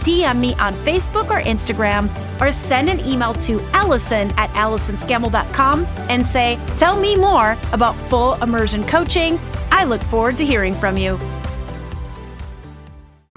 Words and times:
DM 0.00 0.38
me 0.38 0.54
on 0.54 0.74
Facebook 0.74 1.30
or 1.30 1.40
Instagram 1.42 2.08
or 2.40 2.52
send 2.52 2.88
an 2.88 3.00
email 3.06 3.34
to 3.34 3.60
Allyson 3.72 4.30
at 4.36 4.50
AllysonScammell.com 4.50 5.86
and 6.08 6.26
say, 6.26 6.58
Tell 6.76 6.98
me 6.98 7.16
more 7.16 7.56
about 7.72 7.94
full 8.08 8.34
immersion 8.42 8.84
coaching. 8.86 9.38
I 9.70 9.84
look 9.84 10.02
forward 10.02 10.38
to 10.38 10.44
hearing 10.44 10.74
from 10.74 10.96
you. 10.96 11.18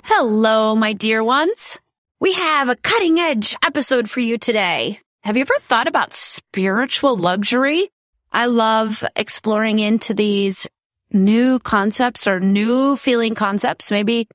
Hello, 0.03 0.75
my 0.75 0.93
dear 0.93 1.23
ones. 1.23 1.79
We 2.19 2.33
have 2.33 2.69
a 2.69 2.75
cutting 2.75 3.19
edge 3.19 3.55
episode 3.65 4.09
for 4.09 4.19
you 4.19 4.37
today. 4.37 4.99
Have 5.23 5.37
you 5.37 5.41
ever 5.41 5.53
thought 5.59 5.87
about 5.87 6.13
spiritual 6.13 7.15
luxury? 7.15 7.89
I 8.31 8.47
love 8.47 9.03
exploring 9.15 9.79
into 9.79 10.13
these 10.13 10.67
new 11.11 11.59
concepts 11.59 12.27
or 12.27 12.39
new 12.39 12.97
feeling 12.97 13.35
concepts. 13.35 13.91
Maybe 13.91 14.27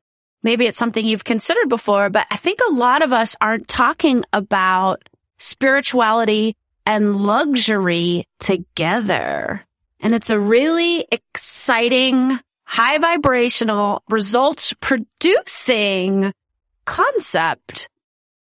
maybe 0.43 0.67
it's 0.67 0.79
something 0.79 1.05
you've 1.05 1.25
considered 1.25 1.69
before, 1.69 2.11
but 2.11 2.27
I 2.31 2.37
think 2.37 2.61
a 2.61 2.73
lot 2.73 3.03
of 3.03 3.13
us 3.13 3.37
aren't 3.41 3.69
talking 3.69 4.25
about 4.33 5.09
spirituality 5.39 6.57
and 6.87 7.17
luxury 7.17 8.25
together. 8.41 9.65
And 10.01 10.15
it's 10.15 10.31
a 10.31 10.39
really 10.39 11.07
exciting, 11.11 12.39
high 12.65 12.99
vibrational, 12.99 14.03
results 14.09 14.73
producing 14.81 16.33
concept 16.85 17.89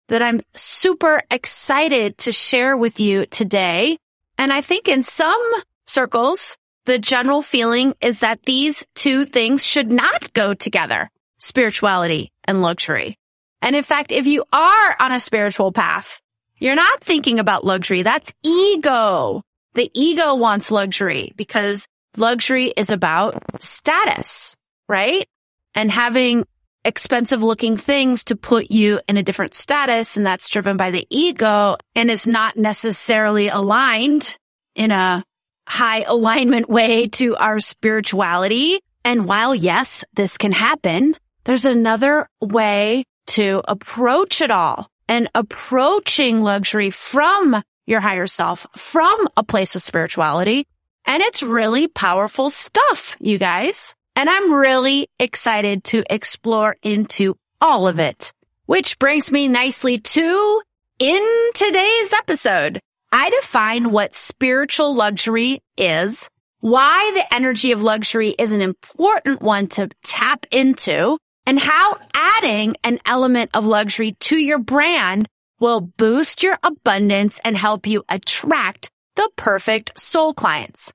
that 0.08 0.22
I'm 0.22 0.40
super 0.54 1.20
excited 1.30 2.16
to 2.18 2.32
share 2.32 2.76
with 2.76 3.00
you 3.00 3.26
today. 3.26 3.98
And 4.38 4.52
I 4.52 4.62
think 4.62 4.88
in 4.88 5.02
some 5.02 5.42
circles, 5.86 6.56
the 6.86 6.98
general 6.98 7.42
feeling 7.42 7.94
is 8.00 8.20
that 8.20 8.44
these 8.44 8.86
two 8.94 9.26
things 9.26 9.66
should 9.66 9.92
not 9.92 10.32
go 10.32 10.54
together 10.54 11.10
spirituality 11.38 12.32
and 12.44 12.62
luxury. 12.62 13.18
And 13.62 13.74
in 13.74 13.84
fact, 13.84 14.12
if 14.12 14.26
you 14.26 14.44
are 14.52 14.96
on 15.00 15.12
a 15.12 15.20
spiritual 15.20 15.72
path, 15.72 16.20
you're 16.58 16.74
not 16.74 17.00
thinking 17.00 17.38
about 17.38 17.64
luxury. 17.64 18.02
That's 18.02 18.32
ego. 18.42 19.42
The 19.74 19.90
ego 19.94 20.34
wants 20.34 20.70
luxury 20.70 21.32
because 21.36 21.86
luxury 22.16 22.66
is 22.76 22.90
about 22.90 23.62
status, 23.62 24.56
right? 24.88 25.28
And 25.74 25.90
having 25.90 26.44
expensive 26.84 27.42
looking 27.42 27.76
things 27.76 28.24
to 28.24 28.36
put 28.36 28.70
you 28.70 29.00
in 29.08 29.16
a 29.16 29.22
different 29.22 29.54
status. 29.54 30.16
And 30.16 30.26
that's 30.26 30.48
driven 30.48 30.76
by 30.76 30.90
the 30.90 31.06
ego 31.10 31.76
and 31.94 32.10
is 32.10 32.26
not 32.26 32.56
necessarily 32.56 33.48
aligned 33.48 34.36
in 34.74 34.90
a 34.90 35.24
high 35.68 36.02
alignment 36.02 36.68
way 36.68 37.08
to 37.08 37.36
our 37.36 37.60
spirituality. 37.60 38.80
And 39.04 39.26
while 39.26 39.54
yes, 39.54 40.02
this 40.14 40.38
can 40.38 40.52
happen, 40.52 41.14
there's 41.48 41.64
another 41.64 42.28
way 42.42 43.04
to 43.26 43.62
approach 43.66 44.42
it 44.42 44.50
all 44.50 44.86
and 45.08 45.30
approaching 45.34 46.42
luxury 46.42 46.90
from 46.90 47.62
your 47.86 48.00
higher 48.00 48.26
self, 48.26 48.66
from 48.76 49.26
a 49.34 49.42
place 49.42 49.74
of 49.74 49.80
spirituality. 49.80 50.66
And 51.06 51.22
it's 51.22 51.42
really 51.42 51.88
powerful 51.88 52.50
stuff, 52.50 53.16
you 53.18 53.38
guys. 53.38 53.94
And 54.14 54.28
I'm 54.28 54.52
really 54.52 55.08
excited 55.18 55.84
to 55.84 56.04
explore 56.10 56.76
into 56.82 57.34
all 57.62 57.88
of 57.88 57.98
it, 57.98 58.30
which 58.66 58.98
brings 58.98 59.32
me 59.32 59.48
nicely 59.48 59.96
to 60.00 60.62
in 60.98 61.50
today's 61.54 62.12
episode. 62.12 62.78
I 63.10 63.30
define 63.30 63.90
what 63.90 64.12
spiritual 64.12 64.94
luxury 64.94 65.60
is, 65.78 66.28
why 66.60 67.10
the 67.14 67.34
energy 67.34 67.72
of 67.72 67.82
luxury 67.82 68.34
is 68.38 68.52
an 68.52 68.60
important 68.60 69.40
one 69.40 69.68
to 69.68 69.88
tap 70.04 70.44
into, 70.50 71.16
and 71.48 71.58
how 71.58 71.96
adding 72.12 72.76
an 72.84 72.98
element 73.06 73.50
of 73.54 73.64
luxury 73.64 74.12
to 74.20 74.36
your 74.36 74.58
brand 74.58 75.26
will 75.58 75.80
boost 75.80 76.42
your 76.42 76.58
abundance 76.62 77.40
and 77.42 77.56
help 77.56 77.86
you 77.86 78.04
attract 78.10 78.90
the 79.16 79.30
perfect 79.34 79.98
soul 79.98 80.34
clients. 80.34 80.92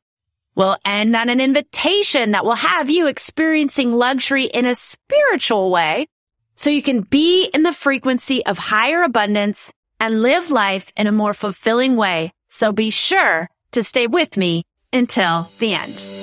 We'll 0.54 0.78
end 0.86 1.16
on 1.16 1.30
an 1.30 1.42
invitation 1.42 2.32
that 2.32 2.46
will 2.46 2.54
have 2.54 2.92
you 2.92 3.08
experiencing 3.08 3.94
luxury 3.94 4.46
in 4.46 4.68
a 4.68 4.76
spiritual 4.76 5.72
way 5.72 6.06
so 6.54 6.70
you 6.70 6.84
can 6.84 7.02
be 7.02 7.50
in 7.52 7.64
the 7.64 7.74
frequency 7.74 8.46
of 8.46 8.60
higher 8.60 9.02
abundance 9.02 9.74
and 10.00 10.22
live 10.22 10.52
life 10.52 10.94
in 10.96 11.08
a 11.08 11.12
more 11.12 11.34
fulfilling 11.34 11.96
way. 11.96 12.32
So 12.50 12.72
be 12.72 12.92
sure 12.92 13.50
to 13.72 13.82
stay 13.82 14.06
with 14.06 14.38
me 14.38 14.66
until 14.94 15.50
the 15.58 15.74
end. 15.74 16.23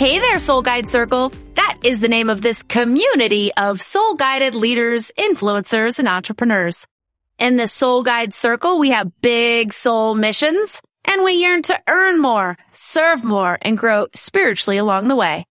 Hey 0.00 0.18
there, 0.18 0.38
Soul 0.38 0.62
Guide 0.62 0.88
Circle. 0.88 1.30
That 1.56 1.76
is 1.84 2.00
the 2.00 2.08
name 2.08 2.30
of 2.30 2.40
this 2.40 2.62
community 2.62 3.52
of 3.52 3.82
soul 3.82 4.14
guided 4.14 4.54
leaders, 4.54 5.12
influencers, 5.18 5.98
and 5.98 6.08
entrepreneurs. 6.08 6.86
In 7.38 7.58
the 7.58 7.68
Soul 7.68 8.02
Guide 8.02 8.32
Circle, 8.32 8.78
we 8.78 8.92
have 8.92 9.20
big 9.20 9.74
soul 9.74 10.14
missions 10.14 10.80
and 11.04 11.22
we 11.22 11.32
yearn 11.32 11.60
to 11.64 11.78
earn 11.86 12.18
more, 12.18 12.56
serve 12.72 13.22
more, 13.22 13.58
and 13.60 13.76
grow 13.76 14.06
spiritually 14.14 14.78
along 14.78 15.08
the 15.08 15.16
way. 15.16 15.44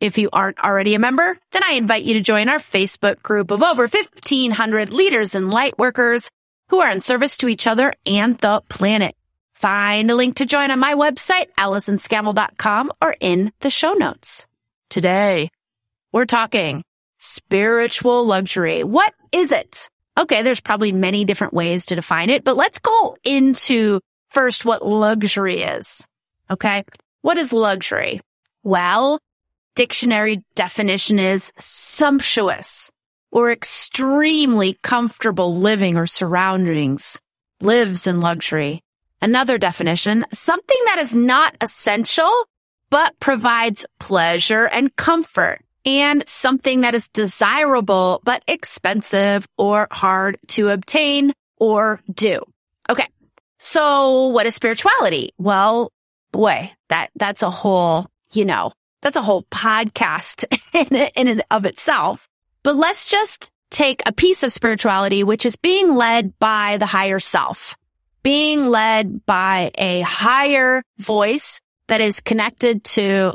If 0.00 0.18
you 0.18 0.28
aren't 0.34 0.62
already 0.62 0.94
a 0.94 0.98
member, 0.98 1.38
then 1.52 1.64
I 1.64 1.72
invite 1.72 2.04
you 2.04 2.12
to 2.12 2.20
join 2.20 2.50
our 2.50 2.58
Facebook 2.58 3.22
group 3.22 3.50
of 3.50 3.62
over 3.62 3.84
1500 3.84 4.92
leaders 4.92 5.34
and 5.34 5.48
light 5.48 5.78
workers 5.78 6.28
who 6.68 6.82
are 6.82 6.92
in 6.92 7.00
service 7.00 7.38
to 7.38 7.48
each 7.48 7.66
other 7.66 7.94
and 8.04 8.36
the 8.36 8.62
planet. 8.68 9.16
Find 9.64 10.10
a 10.10 10.14
link 10.14 10.36
to 10.36 10.44
join 10.44 10.70
on 10.70 10.78
my 10.78 10.92
website, 10.92 11.46
AllysonScammell.com 11.58 12.92
or 13.00 13.16
in 13.18 13.50
the 13.60 13.70
show 13.70 13.94
notes. 13.94 14.46
Today, 14.90 15.48
we're 16.12 16.26
talking 16.26 16.84
spiritual 17.16 18.26
luxury. 18.26 18.84
What 18.84 19.14
is 19.32 19.52
it? 19.52 19.88
Okay, 20.20 20.42
there's 20.42 20.60
probably 20.60 20.92
many 20.92 21.24
different 21.24 21.54
ways 21.54 21.86
to 21.86 21.94
define 21.94 22.28
it, 22.28 22.44
but 22.44 22.58
let's 22.58 22.78
go 22.78 23.16
into 23.24 24.00
first 24.28 24.66
what 24.66 24.86
luxury 24.86 25.62
is. 25.62 26.06
Okay. 26.50 26.84
What 27.22 27.38
is 27.38 27.50
luxury? 27.54 28.20
Well, 28.64 29.18
dictionary 29.74 30.44
definition 30.54 31.18
is 31.18 31.52
sumptuous 31.58 32.92
or 33.32 33.50
extremely 33.50 34.76
comfortable 34.82 35.56
living 35.56 35.96
or 35.96 36.06
surroundings, 36.06 37.18
lives 37.62 38.06
in 38.06 38.20
luxury. 38.20 38.83
Another 39.24 39.56
definition, 39.56 40.26
something 40.34 40.76
that 40.84 40.98
is 40.98 41.14
not 41.14 41.56
essential, 41.62 42.30
but 42.90 43.18
provides 43.20 43.86
pleasure 43.98 44.66
and 44.66 44.94
comfort 44.96 45.60
and 45.86 46.28
something 46.28 46.82
that 46.82 46.94
is 46.94 47.08
desirable, 47.08 48.20
but 48.24 48.44
expensive 48.46 49.48
or 49.56 49.88
hard 49.90 50.36
to 50.48 50.68
obtain 50.68 51.32
or 51.56 52.02
do. 52.12 52.42
Okay. 52.90 53.08
So 53.58 54.26
what 54.26 54.44
is 54.44 54.56
spirituality? 54.56 55.30
Well, 55.38 55.90
boy, 56.30 56.70
that, 56.90 57.08
that's 57.16 57.42
a 57.42 57.50
whole, 57.50 58.06
you 58.34 58.44
know, 58.44 58.72
that's 59.00 59.16
a 59.16 59.22
whole 59.22 59.44
podcast 59.44 60.44
in, 60.74 61.08
in 61.16 61.28
and 61.28 61.42
of 61.50 61.64
itself. 61.64 62.28
But 62.62 62.76
let's 62.76 63.08
just 63.08 63.50
take 63.70 64.02
a 64.04 64.12
piece 64.12 64.42
of 64.42 64.52
spirituality, 64.52 65.24
which 65.24 65.46
is 65.46 65.56
being 65.56 65.94
led 65.94 66.38
by 66.38 66.76
the 66.76 66.84
higher 66.84 67.20
self 67.20 67.74
being 68.24 68.66
led 68.66 69.24
by 69.26 69.70
a 69.78 70.00
higher 70.00 70.82
voice 70.98 71.60
that 71.86 72.00
is 72.00 72.20
connected 72.20 72.82
to 72.82 73.34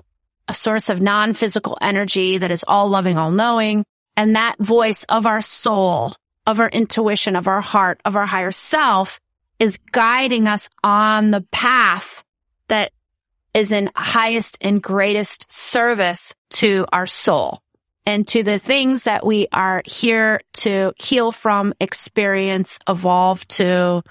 a 0.49 0.53
source 0.53 0.89
of 0.89 0.99
non-physical 0.99 1.77
energy 1.79 2.39
that 2.39 2.51
is 2.51 2.65
all 2.67 2.89
loving, 2.89 3.17
all 3.17 3.31
knowing. 3.31 3.85
And 4.17 4.35
that 4.35 4.55
voice 4.59 5.03
of 5.03 5.25
our 5.25 5.39
soul, 5.39 6.13
of 6.45 6.59
our 6.59 6.67
intuition, 6.67 7.37
of 7.37 7.47
our 7.47 7.61
heart, 7.61 8.01
of 8.03 8.17
our 8.17 8.25
higher 8.25 8.51
self 8.51 9.21
is 9.59 9.77
guiding 9.91 10.47
us 10.47 10.67
on 10.83 11.31
the 11.31 11.41
path 11.51 12.23
that 12.67 12.91
is 13.53 13.71
in 13.71 13.91
highest 13.95 14.57
and 14.59 14.81
greatest 14.81 15.51
service 15.53 16.33
to 16.49 16.85
our 16.91 17.05
soul 17.05 17.61
and 18.05 18.27
to 18.27 18.41
the 18.41 18.57
things 18.57 19.03
that 19.03 19.25
we 19.25 19.47
are 19.53 19.83
here 19.85 20.39
to 20.53 20.93
heal 20.99 21.31
from, 21.31 21.73
experience, 21.79 22.79
evolve 22.87 23.47
to 23.49 24.01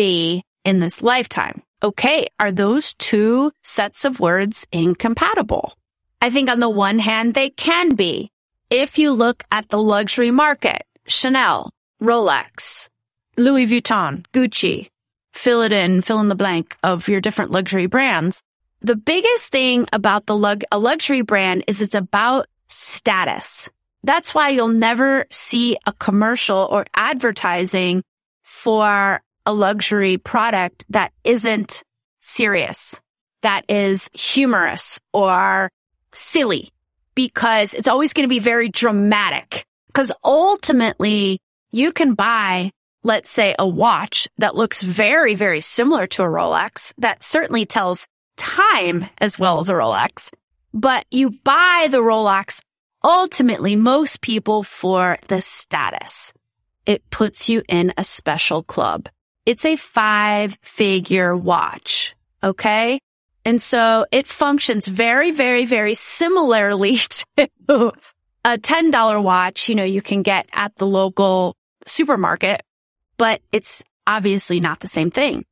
be 0.00 0.42
in 0.64 0.80
this 0.80 1.02
lifetime. 1.02 1.60
Okay. 1.82 2.26
Are 2.38 2.52
those 2.52 2.94
two 2.94 3.52
sets 3.62 4.06
of 4.06 4.18
words 4.18 4.66
incompatible? 4.72 5.74
I 6.22 6.30
think 6.30 6.48
on 6.48 6.58
the 6.58 6.70
one 6.70 6.98
hand, 6.98 7.34
they 7.34 7.50
can 7.50 7.94
be. 7.96 8.30
If 8.70 8.98
you 8.98 9.12
look 9.12 9.44
at 9.52 9.68
the 9.68 9.82
luxury 9.82 10.30
market, 10.30 10.84
Chanel, 11.06 11.68
Rolex, 12.00 12.88
Louis 13.36 13.66
Vuitton, 13.66 14.24
Gucci, 14.32 14.88
fill 15.32 15.60
it 15.60 15.72
in, 15.72 16.00
fill 16.00 16.20
in 16.20 16.28
the 16.28 16.34
blank 16.34 16.78
of 16.82 17.08
your 17.08 17.20
different 17.20 17.50
luxury 17.50 17.86
brands. 17.86 18.42
The 18.80 18.96
biggest 18.96 19.52
thing 19.52 19.86
about 19.92 20.24
the 20.24 20.36
lug- 20.36 20.64
a 20.72 20.78
luxury 20.78 21.20
brand 21.20 21.64
is 21.66 21.82
it's 21.82 21.94
about 21.94 22.46
status. 22.68 23.68
That's 24.02 24.34
why 24.34 24.48
you'll 24.48 24.68
never 24.68 25.26
see 25.30 25.76
a 25.86 25.92
commercial 25.92 26.66
or 26.70 26.86
advertising 26.94 28.02
for 28.42 29.20
a 29.50 29.52
luxury 29.52 30.16
product 30.16 30.84
that 30.90 31.12
isn't 31.24 31.82
serious, 32.20 32.94
that 33.42 33.64
is 33.68 34.08
humorous 34.12 35.00
or 35.12 35.68
silly 36.14 36.68
because 37.16 37.74
it's 37.74 37.88
always 37.88 38.12
going 38.12 38.28
to 38.28 38.28
be 38.28 38.38
very 38.38 38.68
dramatic. 38.68 39.64
Because 39.88 40.12
ultimately 40.22 41.40
you 41.72 41.90
can 41.90 42.14
buy, 42.14 42.70
let's 43.02 43.28
say 43.28 43.56
a 43.58 43.66
watch 43.66 44.28
that 44.38 44.54
looks 44.54 44.82
very, 44.82 45.34
very 45.34 45.60
similar 45.60 46.06
to 46.06 46.22
a 46.22 46.26
Rolex 46.26 46.94
that 46.98 47.24
certainly 47.24 47.66
tells 47.66 48.06
time 48.36 49.04
as 49.18 49.36
well 49.36 49.58
as 49.58 49.68
a 49.68 49.74
Rolex, 49.74 50.30
but 50.72 51.04
you 51.10 51.30
buy 51.42 51.88
the 51.90 51.98
Rolex 51.98 52.60
ultimately 53.02 53.74
most 53.74 54.20
people 54.20 54.62
for 54.62 55.18
the 55.26 55.40
status. 55.40 56.32
It 56.86 57.10
puts 57.10 57.48
you 57.48 57.62
in 57.68 57.92
a 57.96 58.04
special 58.04 58.62
club. 58.62 59.08
It's 59.46 59.64
a 59.64 59.76
five 59.76 60.58
figure 60.62 61.36
watch. 61.36 62.14
Okay. 62.42 63.00
And 63.44 63.60
so 63.60 64.06
it 64.12 64.26
functions 64.26 64.86
very, 64.86 65.30
very, 65.30 65.64
very 65.64 65.94
similarly 65.94 66.96
to 67.36 67.92
a 68.44 68.58
$10 68.58 69.22
watch, 69.22 69.68
you 69.68 69.74
know, 69.74 69.84
you 69.84 70.02
can 70.02 70.22
get 70.22 70.48
at 70.52 70.74
the 70.76 70.86
local 70.86 71.56
supermarket, 71.86 72.62
but 73.16 73.40
it's 73.52 73.82
obviously 74.06 74.60
not 74.60 74.80
the 74.80 74.88
same 74.88 75.10
thing. 75.10 75.44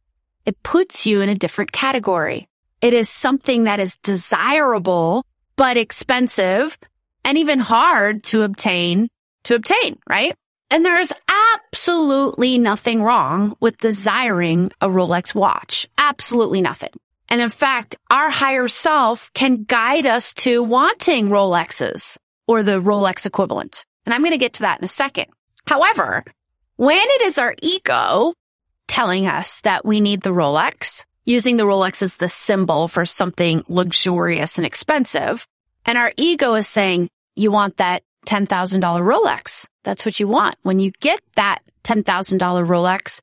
It 0.46 0.62
puts 0.62 1.06
you 1.06 1.20
in 1.20 1.28
a 1.28 1.34
different 1.34 1.72
category. 1.72 2.48
It 2.80 2.94
is 2.94 3.08
something 3.08 3.64
that 3.64 3.80
is 3.80 3.96
desirable, 3.96 5.24
but 5.56 5.76
expensive 5.76 6.78
and 7.24 7.36
even 7.36 7.58
hard 7.58 8.22
to 8.24 8.42
obtain, 8.42 9.08
to 9.44 9.54
obtain, 9.54 9.98
right? 10.08 10.34
And 10.70 10.84
there's 10.84 11.12
absolutely 11.72 12.58
nothing 12.58 13.02
wrong 13.02 13.54
with 13.60 13.78
desiring 13.78 14.70
a 14.80 14.88
Rolex 14.88 15.34
watch. 15.34 15.86
Absolutely 15.98 16.62
nothing. 16.62 16.92
And 17.28 17.40
in 17.40 17.50
fact, 17.50 17.96
our 18.10 18.30
higher 18.30 18.68
self 18.68 19.30
can 19.34 19.64
guide 19.64 20.06
us 20.06 20.32
to 20.34 20.62
wanting 20.62 21.28
Rolexes 21.28 22.16
or 22.46 22.62
the 22.62 22.80
Rolex 22.80 23.26
equivalent. 23.26 23.84
And 24.06 24.14
I'm 24.14 24.22
going 24.22 24.32
to 24.32 24.38
get 24.38 24.54
to 24.54 24.62
that 24.62 24.78
in 24.78 24.84
a 24.84 24.88
second. 24.88 25.26
However, 25.66 26.24
when 26.76 26.96
it 26.96 27.22
is 27.22 27.38
our 27.38 27.54
ego 27.60 28.32
telling 28.86 29.26
us 29.26 29.60
that 29.60 29.84
we 29.84 30.00
need 30.00 30.22
the 30.22 30.30
Rolex, 30.30 31.04
using 31.26 31.58
the 31.58 31.64
Rolex 31.64 32.00
as 32.00 32.16
the 32.16 32.30
symbol 32.30 32.88
for 32.88 33.04
something 33.04 33.62
luxurious 33.68 34.56
and 34.56 34.66
expensive, 34.66 35.46
and 35.84 35.98
our 35.98 36.12
ego 36.16 36.54
is 36.54 36.66
saying, 36.66 37.10
you 37.34 37.52
want 37.52 37.76
that 37.76 38.02
$10,000 38.26 38.80
Rolex. 38.80 39.66
That's 39.84 40.04
what 40.04 40.20
you 40.20 40.28
want. 40.28 40.56
When 40.62 40.78
you 40.78 40.92
get 41.00 41.20
that 41.34 41.60
$10,000 41.84 42.04
Rolex, 42.38 43.20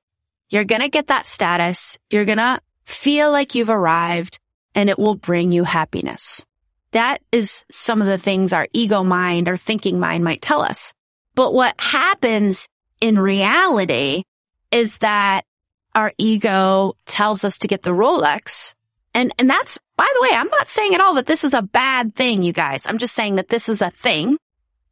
you're 0.49 0.63
going 0.63 0.81
to 0.81 0.89
get 0.89 1.07
that 1.07 1.27
status. 1.27 1.97
You're 2.09 2.25
going 2.25 2.37
to 2.37 2.59
feel 2.85 3.31
like 3.31 3.55
you've 3.55 3.69
arrived 3.69 4.39
and 4.73 4.89
it 4.89 4.99
will 4.99 5.15
bring 5.15 5.51
you 5.51 5.63
happiness. 5.63 6.45
That 6.91 7.21
is 7.31 7.65
some 7.71 8.01
of 8.01 8.07
the 8.07 8.17
things 8.17 8.53
our 8.53 8.67
ego 8.73 9.03
mind, 9.03 9.47
our 9.47 9.57
thinking 9.57 9.99
mind 9.99 10.23
might 10.23 10.41
tell 10.41 10.61
us. 10.61 10.93
But 11.33 11.53
what 11.53 11.75
happens 11.79 12.69
in 13.01 13.19
reality 13.19 14.23
is 14.71 14.99
that 14.99 15.45
our 15.93 16.13
ego 16.17 16.93
tells 17.05 17.43
us 17.43 17.59
to 17.59 17.67
get 17.67 17.83
the 17.83 17.91
Rolex. 17.91 18.73
And, 19.13 19.33
and 19.39 19.49
that's, 19.49 19.77
by 19.97 20.11
the 20.13 20.21
way, 20.21 20.29
I'm 20.33 20.49
not 20.49 20.69
saying 20.69 20.93
at 20.93 21.01
all 21.01 21.15
that 21.15 21.25
this 21.25 21.43
is 21.43 21.53
a 21.53 21.61
bad 21.61 22.15
thing, 22.15 22.43
you 22.43 22.53
guys. 22.53 22.85
I'm 22.85 22.97
just 22.97 23.15
saying 23.15 23.35
that 23.35 23.47
this 23.47 23.69
is 23.69 23.81
a 23.81 23.89
thing 23.89 24.37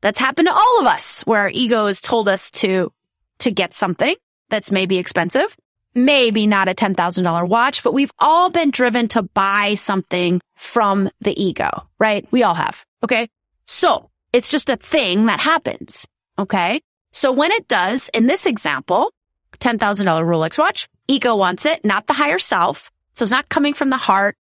that's 0.04 0.20
happened 0.20 0.48
to 0.48 0.54
all 0.54 0.80
of 0.82 0.86
us 0.86 1.24
where 1.24 1.42
our 1.42 1.50
ego 1.50 1.88
has 1.88 2.02
told 2.02 2.28
us 2.30 2.52
to, 2.52 2.92
to 3.40 3.50
get 3.50 3.74
something 3.74 4.16
that's 4.50 4.72
maybe 4.72 5.00
expensive 5.00 5.56
maybe 5.96 6.48
not 6.48 6.70
a 6.70 6.74
$10,000 6.74 7.48
watch, 7.48 7.84
but 7.84 7.94
we've 7.94 8.12
all 8.20 8.50
been 8.50 8.72
driven 8.72 9.08
to 9.10 9.22
buy 9.22 9.76
something 9.76 10.42
from 10.56 11.10
the 11.22 11.42
ego, 11.42 11.70
right? 12.00 12.28
We 12.32 12.44
all 12.44 12.54
have. 12.54 12.86
Okay. 13.04 13.30
So 13.66 14.10
it's 14.32 14.52
just 14.52 14.70
a 14.70 14.78
thing 14.78 15.28
that 15.28 15.40
happens. 15.40 16.08
Okay. 16.38 16.82
So 17.12 17.32
when 17.32 17.52
it 17.52 17.68
does, 17.68 18.10
in 18.14 18.28
this 18.28 18.46
example, 18.46 19.12
$10,000 19.60 19.78
Rolex 19.78 20.58
watch, 20.58 20.88
ego 21.08 21.36
wants 21.36 21.66
it, 21.66 21.86
not 21.86 22.08
the 22.08 22.14
higher 22.14 22.40
self. 22.40 22.92
So 23.14 23.24
it's 23.24 23.32
not 23.32 23.50
coming 23.50 23.74
from 23.74 23.90
the 23.90 23.98
heart 23.98 24.36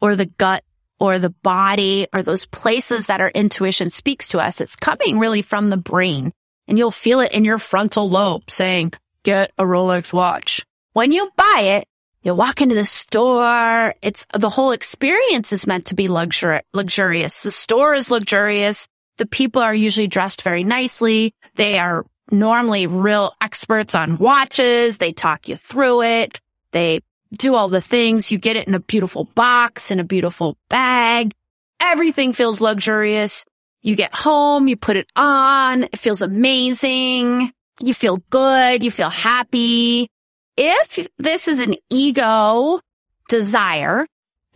or 0.00 0.16
the 0.16 0.26
gut 0.26 0.62
or 1.00 1.18
the 1.18 1.30
body 1.30 2.06
or 2.12 2.22
those 2.22 2.44
places 2.44 3.06
that 3.06 3.20
our 3.20 3.30
intuition 3.30 3.90
speaks 3.90 4.28
to 4.28 4.38
us. 4.38 4.60
It's 4.60 4.76
coming 4.76 5.18
really 5.18 5.42
from 5.42 5.70
the 5.70 5.76
brain 5.76 6.32
and 6.68 6.78
you'll 6.78 6.92
feel 6.92 7.18
it 7.20 7.32
in 7.32 7.44
your 7.44 7.58
frontal 7.58 8.08
lobe 8.08 8.48
saying, 8.48 8.92
get 9.24 9.50
a 9.58 9.64
Rolex 9.64 10.12
watch. 10.12 10.64
When 10.92 11.10
you 11.10 11.30
buy 11.34 11.62
it, 11.80 11.88
you 12.22 12.34
walk 12.34 12.60
into 12.60 12.74
the 12.74 12.84
store. 12.84 13.94
It's 14.02 14.26
the 14.32 14.50
whole 14.50 14.72
experience 14.72 15.52
is 15.52 15.66
meant 15.66 15.86
to 15.86 15.94
be 15.94 16.08
luxuri- 16.08 16.60
luxurious. 16.74 17.42
The 17.42 17.50
store 17.50 17.94
is 17.94 18.10
luxurious. 18.10 18.86
The 19.16 19.26
people 19.26 19.62
are 19.62 19.74
usually 19.74 20.06
dressed 20.06 20.42
very 20.42 20.62
nicely. 20.62 21.32
They 21.54 21.78
are 21.78 22.04
normally 22.30 22.86
real 22.86 23.32
experts 23.40 23.94
on 23.94 24.18
watches. 24.18 24.98
They 24.98 25.12
talk 25.12 25.48
you 25.48 25.56
through 25.56 26.02
it. 26.02 26.40
They 26.72 27.00
do 27.32 27.54
all 27.54 27.68
the 27.68 27.80
things. 27.80 28.30
You 28.30 28.38
get 28.38 28.56
it 28.56 28.68
in 28.68 28.74
a 28.74 28.80
beautiful 28.80 29.24
box, 29.24 29.90
in 29.90 30.00
a 30.00 30.04
beautiful 30.04 30.56
bag. 30.68 31.32
Everything 31.80 32.32
feels 32.32 32.60
luxurious. 32.60 33.44
You 33.82 33.96
get 33.96 34.14
home, 34.14 34.68
you 34.68 34.76
put 34.76 34.96
it 34.96 35.10
on. 35.16 35.84
It 35.84 35.98
feels 35.98 36.22
amazing. 36.22 37.52
You 37.80 37.94
feel 37.94 38.18
good. 38.30 38.82
You 38.82 38.90
feel 38.90 39.10
happy. 39.10 40.08
If 40.56 41.06
this 41.18 41.48
is 41.48 41.58
an 41.58 41.76
ego 41.88 42.80
desire 43.28 44.06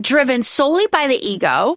driven 0.00 0.42
solely 0.42 0.86
by 0.88 1.06
the 1.06 1.14
ego, 1.14 1.76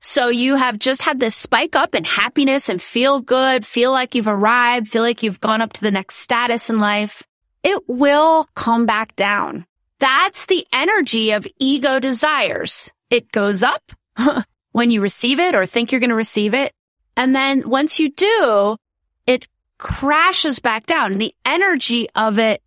so 0.00 0.28
you 0.28 0.54
have 0.54 0.78
just 0.78 1.02
had 1.02 1.20
this 1.20 1.34
spike 1.34 1.74
up 1.74 1.94
in 1.94 2.04
happiness 2.04 2.68
and 2.68 2.80
feel 2.80 3.20
good, 3.20 3.66
feel 3.66 3.90
like 3.92 4.14
you've 4.14 4.28
arrived, 4.28 4.88
feel 4.88 5.02
like 5.02 5.22
you've 5.22 5.40
gone 5.40 5.60
up 5.60 5.72
to 5.74 5.80
the 5.80 5.90
next 5.90 6.16
status 6.16 6.70
in 6.70 6.78
life, 6.78 7.22
it 7.62 7.82
will 7.88 8.46
come 8.54 8.86
back 8.86 9.16
down. 9.16 9.66
That's 9.98 10.46
the 10.46 10.66
energy 10.72 11.32
of 11.32 11.46
ego 11.58 11.98
desires. 11.98 12.90
It 13.10 13.32
goes 13.32 13.62
up 13.62 13.92
when 14.72 14.90
you 14.90 15.00
receive 15.00 15.40
it 15.40 15.54
or 15.54 15.64
think 15.66 15.90
you're 15.90 16.00
going 16.00 16.10
to 16.10 16.16
receive 16.16 16.54
it. 16.54 16.72
And 17.16 17.34
then 17.34 17.68
once 17.68 17.98
you 17.98 18.10
do, 18.10 18.76
it 19.26 19.46
crashes 19.78 20.58
back 20.58 20.86
down. 20.86 21.18
The 21.18 21.34
energy 21.44 22.08
of 22.14 22.38
it 22.38 22.62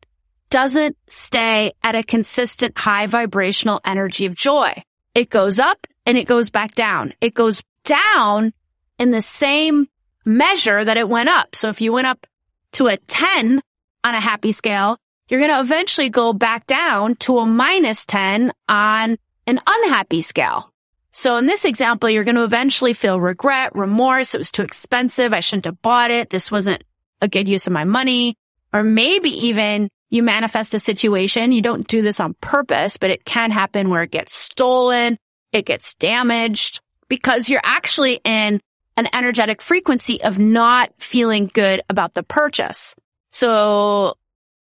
doesn't 0.49 0.97
stay 1.07 1.73
at 1.83 1.95
a 1.95 2.03
consistent 2.03 2.77
high 2.77 3.05
vibrational 3.05 3.79
energy 3.85 4.25
of 4.25 4.33
joy. 4.33 4.73
It 5.13 5.29
goes 5.29 5.59
up 5.59 5.85
and 6.05 6.17
it 6.17 6.25
goes 6.25 6.49
back 6.49 6.73
down. 6.73 7.13
It 7.21 7.33
goes 7.33 7.63
down 7.83 8.53
in 8.97 9.11
the 9.11 9.21
same 9.21 9.87
measure 10.25 10.83
that 10.83 10.97
it 10.97 11.07
went 11.07 11.29
up. 11.29 11.55
So 11.55 11.69
if 11.69 11.81
you 11.81 11.93
went 11.93 12.07
up 12.07 12.25
to 12.73 12.87
a 12.87 12.97
10 12.97 13.61
on 14.03 14.15
a 14.15 14.19
happy 14.19 14.51
scale, 14.51 14.97
you're 15.29 15.39
going 15.39 15.51
to 15.51 15.61
eventually 15.61 16.09
go 16.09 16.33
back 16.33 16.67
down 16.67 17.15
to 17.15 17.37
a 17.37 17.45
minus 17.45 18.05
10 18.05 18.51
on 18.67 19.17
an 19.47 19.59
unhappy 19.65 20.21
scale. 20.21 20.73
So 21.11 21.37
in 21.37 21.45
this 21.45 21.65
example, 21.65 22.09
you're 22.09 22.23
going 22.23 22.35
to 22.35 22.43
eventually 22.43 22.93
feel 22.93 23.19
regret, 23.19 23.75
remorse. 23.75 24.35
It 24.35 24.39
was 24.39 24.51
too 24.51 24.63
expensive. 24.63 25.33
I 25.33 25.39
shouldn't 25.39 25.65
have 25.65 25.81
bought 25.81 26.11
it. 26.11 26.29
This 26.29 26.51
wasn't 26.51 26.83
a 27.21 27.27
good 27.27 27.47
use 27.47 27.67
of 27.67 27.73
my 27.73 27.83
money. 27.83 28.35
Or 28.73 28.83
maybe 28.83 29.29
even 29.47 29.89
you 30.09 30.23
manifest 30.23 30.73
a 30.73 30.79
situation. 30.79 31.51
You 31.51 31.61
don't 31.61 31.87
do 31.87 32.01
this 32.01 32.19
on 32.19 32.35
purpose, 32.41 32.97
but 32.97 33.09
it 33.11 33.25
can 33.25 33.51
happen 33.51 33.89
where 33.89 34.03
it 34.03 34.11
gets 34.11 34.33
stolen, 34.33 35.17
it 35.51 35.65
gets 35.65 35.95
damaged, 35.95 36.81
because 37.07 37.49
you're 37.49 37.61
actually 37.63 38.19
in 38.23 38.59
an 38.97 39.07
energetic 39.13 39.61
frequency 39.61 40.21
of 40.23 40.39
not 40.39 40.91
feeling 40.97 41.49
good 41.53 41.81
about 41.89 42.13
the 42.13 42.23
purchase. 42.23 42.95
So 43.31 44.15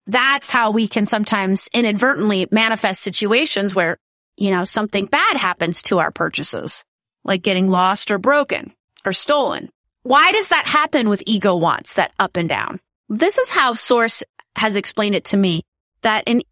that's 0.07 0.51
how 0.51 0.71
we 0.71 0.89
can 0.89 1.07
sometimes 1.07 1.69
inadvertently 1.73 2.47
manifest 2.51 3.01
situations 3.01 3.75
where, 3.75 3.99
you 4.37 4.51
know, 4.51 4.65
something 4.65 5.07
bad 5.07 5.37
happens 5.37 5.83
to 5.83 5.99
our 5.99 6.11
purchases, 6.11 6.85
like 7.25 7.43
getting 7.43 7.69
lost 7.69 8.11
or 8.11 8.19
broken 8.19 8.73
or 9.05 9.13
stolen. 9.13 9.71
Why 10.03 10.33
does 10.33 10.49
that 10.49 10.67
happen 10.67 11.09
with 11.09 11.23
ego 11.27 11.57
wants, 11.57 11.95
that 11.95 12.13
up 12.19 12.37
and 12.37 12.49
down? 12.49 12.81
This 13.09 13.39
is 13.39 13.51
how 13.51 13.75
source 13.75 14.23
has 14.57 14.77
explained 14.77 15.15
it 15.15 15.27
to 15.27 15.37
me 15.37 15.63
that 16.03 16.25
in 16.27 16.43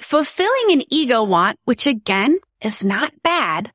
fulfilling 0.00 0.72
an 0.72 0.82
ego 0.90 1.22
want, 1.22 1.58
which 1.64 1.86
again 1.86 2.38
is 2.60 2.84
not 2.84 3.12
bad. 3.22 3.70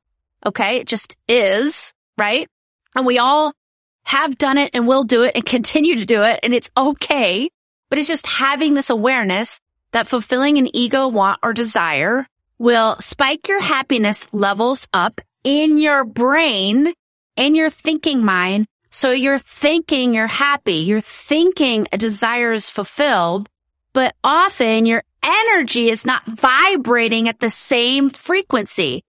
Okay. 0.46 0.78
It 0.78 0.88
just 0.88 1.16
is, 1.28 1.94
right? 2.18 2.48
And 2.96 3.06
we 3.06 3.20
all 3.20 3.54
have 4.06 4.38
done 4.38 4.58
it 4.58 4.72
and 4.74 4.88
will 4.88 5.04
do 5.04 5.24
it 5.24 5.36
and 5.36 5.46
continue 5.46 5.96
to 5.98 6.06
do 6.06 6.24
it. 6.24 6.40
And 6.42 6.54
it's 6.54 6.72
okay. 6.78 7.50
But 7.90 8.00
it's 8.00 8.08
just 8.08 8.28
having 8.28 8.74
this 8.74 8.90
awareness 8.90 9.60
that 9.92 10.08
fulfilling 10.08 10.58
an 10.58 10.76
ego 10.76 11.08
want 11.08 11.40
or 11.42 11.54
desire 11.54 12.28
will 12.60 12.98
spike 13.00 13.48
your 13.48 13.62
happiness 13.62 14.28
levels 14.34 14.88
up 14.94 15.22
in 15.44 15.78
your 15.78 16.04
brain, 16.04 16.94
in 17.36 17.56
your 17.56 17.70
thinking 17.70 18.24
mind, 18.26 18.68
so 18.90 19.12
you're 19.12 19.40
thinking 19.40 20.14
you're 20.14 20.28
happy. 20.28 20.78
You're 20.78 21.02
thinking 21.02 21.88
a 21.92 21.98
desire 21.98 22.52
is 22.52 22.70
fulfilled, 22.70 23.48
but 23.94 24.16
often 24.24 24.86
your 24.86 25.04
energy 25.24 25.90
is 25.90 26.06
not 26.06 26.26
vibrating 26.26 27.28
at 27.28 27.40
the 27.40 27.50
same 27.50 28.10
frequency. 28.10 29.04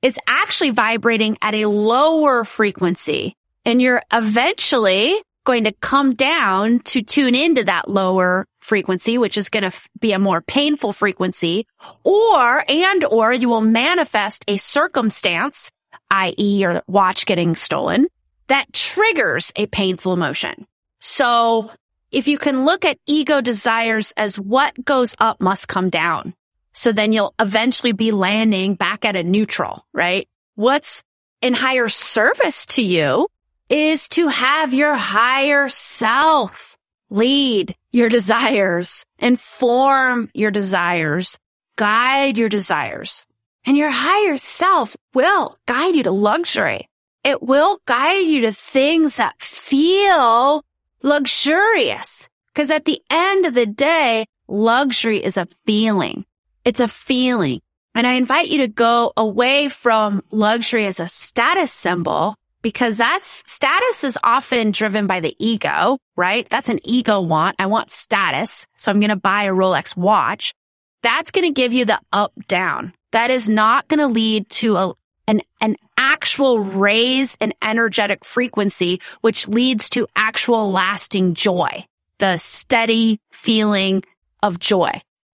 It's 0.00 0.18
actually 0.26 0.70
vibrating 0.70 1.38
at 1.42 1.54
a 1.54 1.66
lower 1.66 2.44
frequency 2.44 3.34
and 3.64 3.80
you're 3.80 4.02
eventually 4.12 5.20
going 5.44 5.64
to 5.64 5.72
come 5.72 6.14
down 6.14 6.80
to 6.80 7.02
tune 7.02 7.34
into 7.34 7.64
that 7.64 7.88
lower 7.88 8.46
frequency, 8.60 9.18
which 9.18 9.36
is 9.36 9.48
going 9.48 9.68
to 9.68 9.76
be 10.00 10.12
a 10.12 10.18
more 10.18 10.40
painful 10.40 10.92
frequency 10.92 11.66
or, 12.04 12.64
and, 12.68 13.04
or 13.04 13.32
you 13.32 13.48
will 13.48 13.60
manifest 13.60 14.44
a 14.48 14.56
circumstance, 14.56 15.70
i.e. 16.10 16.58
your 16.58 16.82
watch 16.86 17.26
getting 17.26 17.54
stolen 17.54 18.06
that 18.48 18.72
triggers 18.72 19.52
a 19.56 19.66
painful 19.66 20.12
emotion. 20.12 20.66
So 21.00 21.70
if 22.10 22.28
you 22.28 22.36
can 22.36 22.64
look 22.64 22.84
at 22.84 22.98
ego 23.06 23.40
desires 23.40 24.12
as 24.16 24.38
what 24.38 24.84
goes 24.84 25.16
up 25.18 25.40
must 25.40 25.68
come 25.68 25.88
down. 25.88 26.34
So 26.74 26.92
then 26.92 27.12
you'll 27.12 27.34
eventually 27.38 27.92
be 27.92 28.12
landing 28.12 28.74
back 28.74 29.04
at 29.04 29.16
a 29.16 29.22
neutral, 29.22 29.86
right? 29.92 30.28
What's 30.54 31.02
in 31.40 31.54
higher 31.54 31.88
service 31.88 32.66
to 32.66 32.82
you 32.82 33.26
is 33.72 34.06
to 34.10 34.28
have 34.28 34.74
your 34.74 34.94
higher 34.94 35.70
self 35.70 36.76
lead 37.08 37.74
your 37.90 38.10
desires, 38.10 39.06
inform 39.18 40.30
your 40.34 40.50
desires, 40.50 41.38
guide 41.76 42.36
your 42.36 42.50
desires. 42.50 43.26
And 43.64 43.76
your 43.76 43.90
higher 43.90 44.36
self 44.36 44.94
will 45.14 45.56
guide 45.66 45.94
you 45.94 46.02
to 46.02 46.10
luxury. 46.10 46.88
It 47.24 47.42
will 47.42 47.80
guide 47.86 48.26
you 48.26 48.42
to 48.42 48.52
things 48.52 49.16
that 49.16 49.40
feel 49.40 50.64
luxurious. 51.02 52.28
Cause 52.54 52.70
at 52.70 52.84
the 52.84 53.00
end 53.08 53.46
of 53.46 53.54
the 53.54 53.66
day, 53.66 54.26
luxury 54.48 55.24
is 55.24 55.38
a 55.38 55.48
feeling. 55.64 56.26
It's 56.64 56.80
a 56.80 56.88
feeling. 56.88 57.60
And 57.94 58.06
I 58.06 58.14
invite 58.14 58.48
you 58.48 58.58
to 58.58 58.68
go 58.68 59.12
away 59.16 59.68
from 59.68 60.22
luxury 60.30 60.84
as 60.86 61.00
a 61.00 61.08
status 61.08 61.72
symbol 61.72 62.36
because 62.62 62.96
that's 62.96 63.42
status 63.46 64.04
is 64.04 64.18
often 64.22 64.70
driven 64.70 65.06
by 65.06 65.20
the 65.20 65.34
ego, 65.38 65.98
right? 66.16 66.48
That's 66.48 66.68
an 66.68 66.78
ego 66.84 67.20
want. 67.20 67.56
I 67.58 67.66
want 67.66 67.90
status. 67.90 68.66
So 68.78 68.90
I'm 68.90 69.00
going 69.00 69.10
to 69.10 69.16
buy 69.16 69.44
a 69.44 69.52
Rolex 69.52 69.96
watch. 69.96 70.54
That's 71.02 71.32
going 71.32 71.52
to 71.52 71.60
give 71.60 71.72
you 71.72 71.84
the 71.84 72.00
up 72.12 72.32
down. 72.46 72.94
That 73.10 73.30
is 73.30 73.48
not 73.48 73.88
going 73.88 74.00
to 74.00 74.06
lead 74.06 74.48
to 74.50 74.76
a, 74.76 74.94
an, 75.26 75.42
an 75.60 75.76
actual 75.98 76.60
raise 76.60 77.36
in 77.40 77.52
energetic 77.60 78.24
frequency, 78.24 79.00
which 79.20 79.48
leads 79.48 79.90
to 79.90 80.06
actual 80.16 80.70
lasting 80.70 81.34
joy, 81.34 81.84
the 82.18 82.36
steady 82.36 83.20
feeling 83.32 84.02
of 84.42 84.58
joy. 84.58 84.90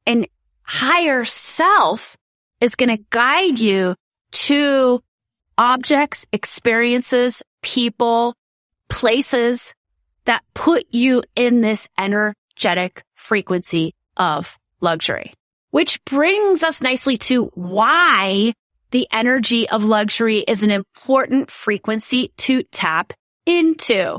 And 0.07 0.27
higher 0.63 1.25
self 1.25 2.17
is 2.61 2.75
going 2.75 2.97
to 2.97 3.05
guide 3.11 3.59
you 3.59 3.95
to 4.31 5.03
objects, 5.59 6.27
experiences, 6.33 7.43
people, 7.63 8.35
places 8.89 9.75
that 10.25 10.43
put 10.55 10.87
you 10.91 11.23
in 11.35 11.61
this 11.61 11.89
energetic 11.99 13.03
frequency 13.15 13.95
of 14.17 14.57
luxury. 14.81 15.35
Which 15.71 16.03
brings 16.05 16.63
us 16.63 16.81
nicely 16.81 17.19
to 17.19 17.47
why 17.55 18.55
the 18.91 19.07
energy 19.13 19.69
of 19.69 19.85
luxury 19.85 20.39
is 20.39 20.63
an 20.63 20.71
important 20.71 21.51
frequency 21.51 22.33
to 22.39 22.63
tap 22.63 23.13
into. 23.45 24.19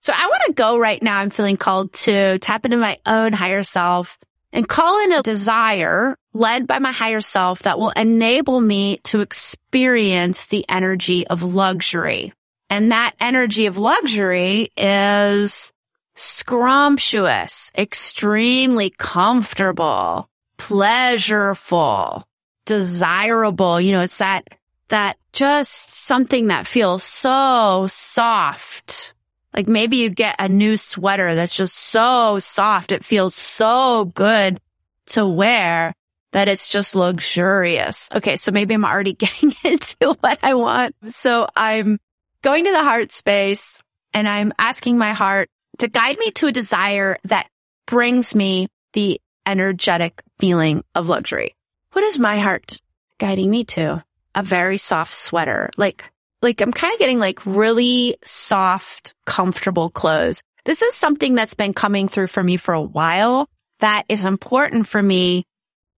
So 0.00 0.12
I 0.16 0.26
want 0.26 0.42
to 0.46 0.52
go 0.54 0.78
right 0.78 1.02
now. 1.02 1.18
I'm 1.18 1.30
feeling 1.30 1.56
called 1.56 1.92
to 1.94 2.38
tap 2.38 2.64
into 2.64 2.76
my 2.76 2.98
own 3.06 3.32
higher 3.32 3.62
self 3.62 4.18
and 4.52 4.68
call 4.68 5.02
in 5.04 5.12
a 5.12 5.22
desire 5.22 6.16
led 6.32 6.66
by 6.66 6.78
my 6.78 6.92
higher 6.92 7.20
self 7.20 7.60
that 7.60 7.78
will 7.78 7.90
enable 7.90 8.60
me 8.60 8.98
to 9.04 9.20
experience 9.20 10.46
the 10.46 10.64
energy 10.68 11.26
of 11.26 11.42
luxury. 11.42 12.32
And 12.70 12.92
that 12.92 13.14
energy 13.20 13.66
of 13.66 13.78
luxury 13.78 14.70
is 14.76 15.72
scrumptious, 16.14 17.70
extremely 17.76 18.90
comfortable, 18.90 20.28
pleasureful, 20.58 22.24
desirable. 22.66 23.80
You 23.80 23.92
know, 23.92 24.02
it's 24.02 24.18
that, 24.18 24.48
that 24.88 25.16
just 25.32 25.90
something 25.90 26.48
that 26.48 26.66
feels 26.66 27.02
so 27.04 27.86
soft. 27.88 29.14
Like 29.54 29.68
maybe 29.68 29.96
you 29.98 30.10
get 30.10 30.36
a 30.38 30.48
new 30.48 30.76
sweater 30.76 31.34
that's 31.34 31.56
just 31.56 31.76
so 31.76 32.38
soft. 32.38 32.92
It 32.92 33.04
feels 33.04 33.34
so 33.34 34.04
good 34.04 34.60
to 35.06 35.26
wear 35.26 35.94
that 36.32 36.48
it's 36.48 36.68
just 36.68 36.94
luxurious. 36.94 38.08
Okay. 38.14 38.36
So 38.36 38.52
maybe 38.52 38.74
I'm 38.74 38.84
already 38.84 39.12
getting 39.14 39.52
into 39.64 40.16
what 40.20 40.38
I 40.42 40.54
want. 40.54 40.94
So 41.08 41.48
I'm 41.56 41.98
going 42.42 42.64
to 42.64 42.72
the 42.72 42.84
heart 42.84 43.12
space 43.12 43.80
and 44.14 44.28
I'm 44.28 44.52
asking 44.58 44.98
my 44.98 45.12
heart 45.12 45.48
to 45.78 45.88
guide 45.88 46.18
me 46.18 46.30
to 46.32 46.48
a 46.48 46.52
desire 46.52 47.16
that 47.24 47.48
brings 47.86 48.34
me 48.34 48.68
the 48.92 49.20
energetic 49.46 50.22
feeling 50.38 50.82
of 50.94 51.08
luxury. 51.08 51.54
What 51.92 52.04
is 52.04 52.18
my 52.18 52.38
heart 52.38 52.80
guiding 53.18 53.50
me 53.50 53.64
to? 53.64 54.04
A 54.34 54.42
very 54.42 54.76
soft 54.76 55.14
sweater. 55.14 55.70
Like, 55.76 56.04
like 56.42 56.60
I'm 56.60 56.72
kind 56.72 56.92
of 56.92 56.98
getting 56.98 57.18
like 57.18 57.44
really 57.44 58.16
soft, 58.24 59.14
comfortable 59.26 59.90
clothes. 59.90 60.42
This 60.64 60.82
is 60.82 60.94
something 60.94 61.34
that's 61.34 61.54
been 61.54 61.74
coming 61.74 62.08
through 62.08 62.28
for 62.28 62.42
me 62.42 62.56
for 62.56 62.74
a 62.74 62.82
while 62.82 63.48
that 63.80 64.04
is 64.08 64.24
important 64.24 64.86
for 64.86 65.02
me 65.02 65.44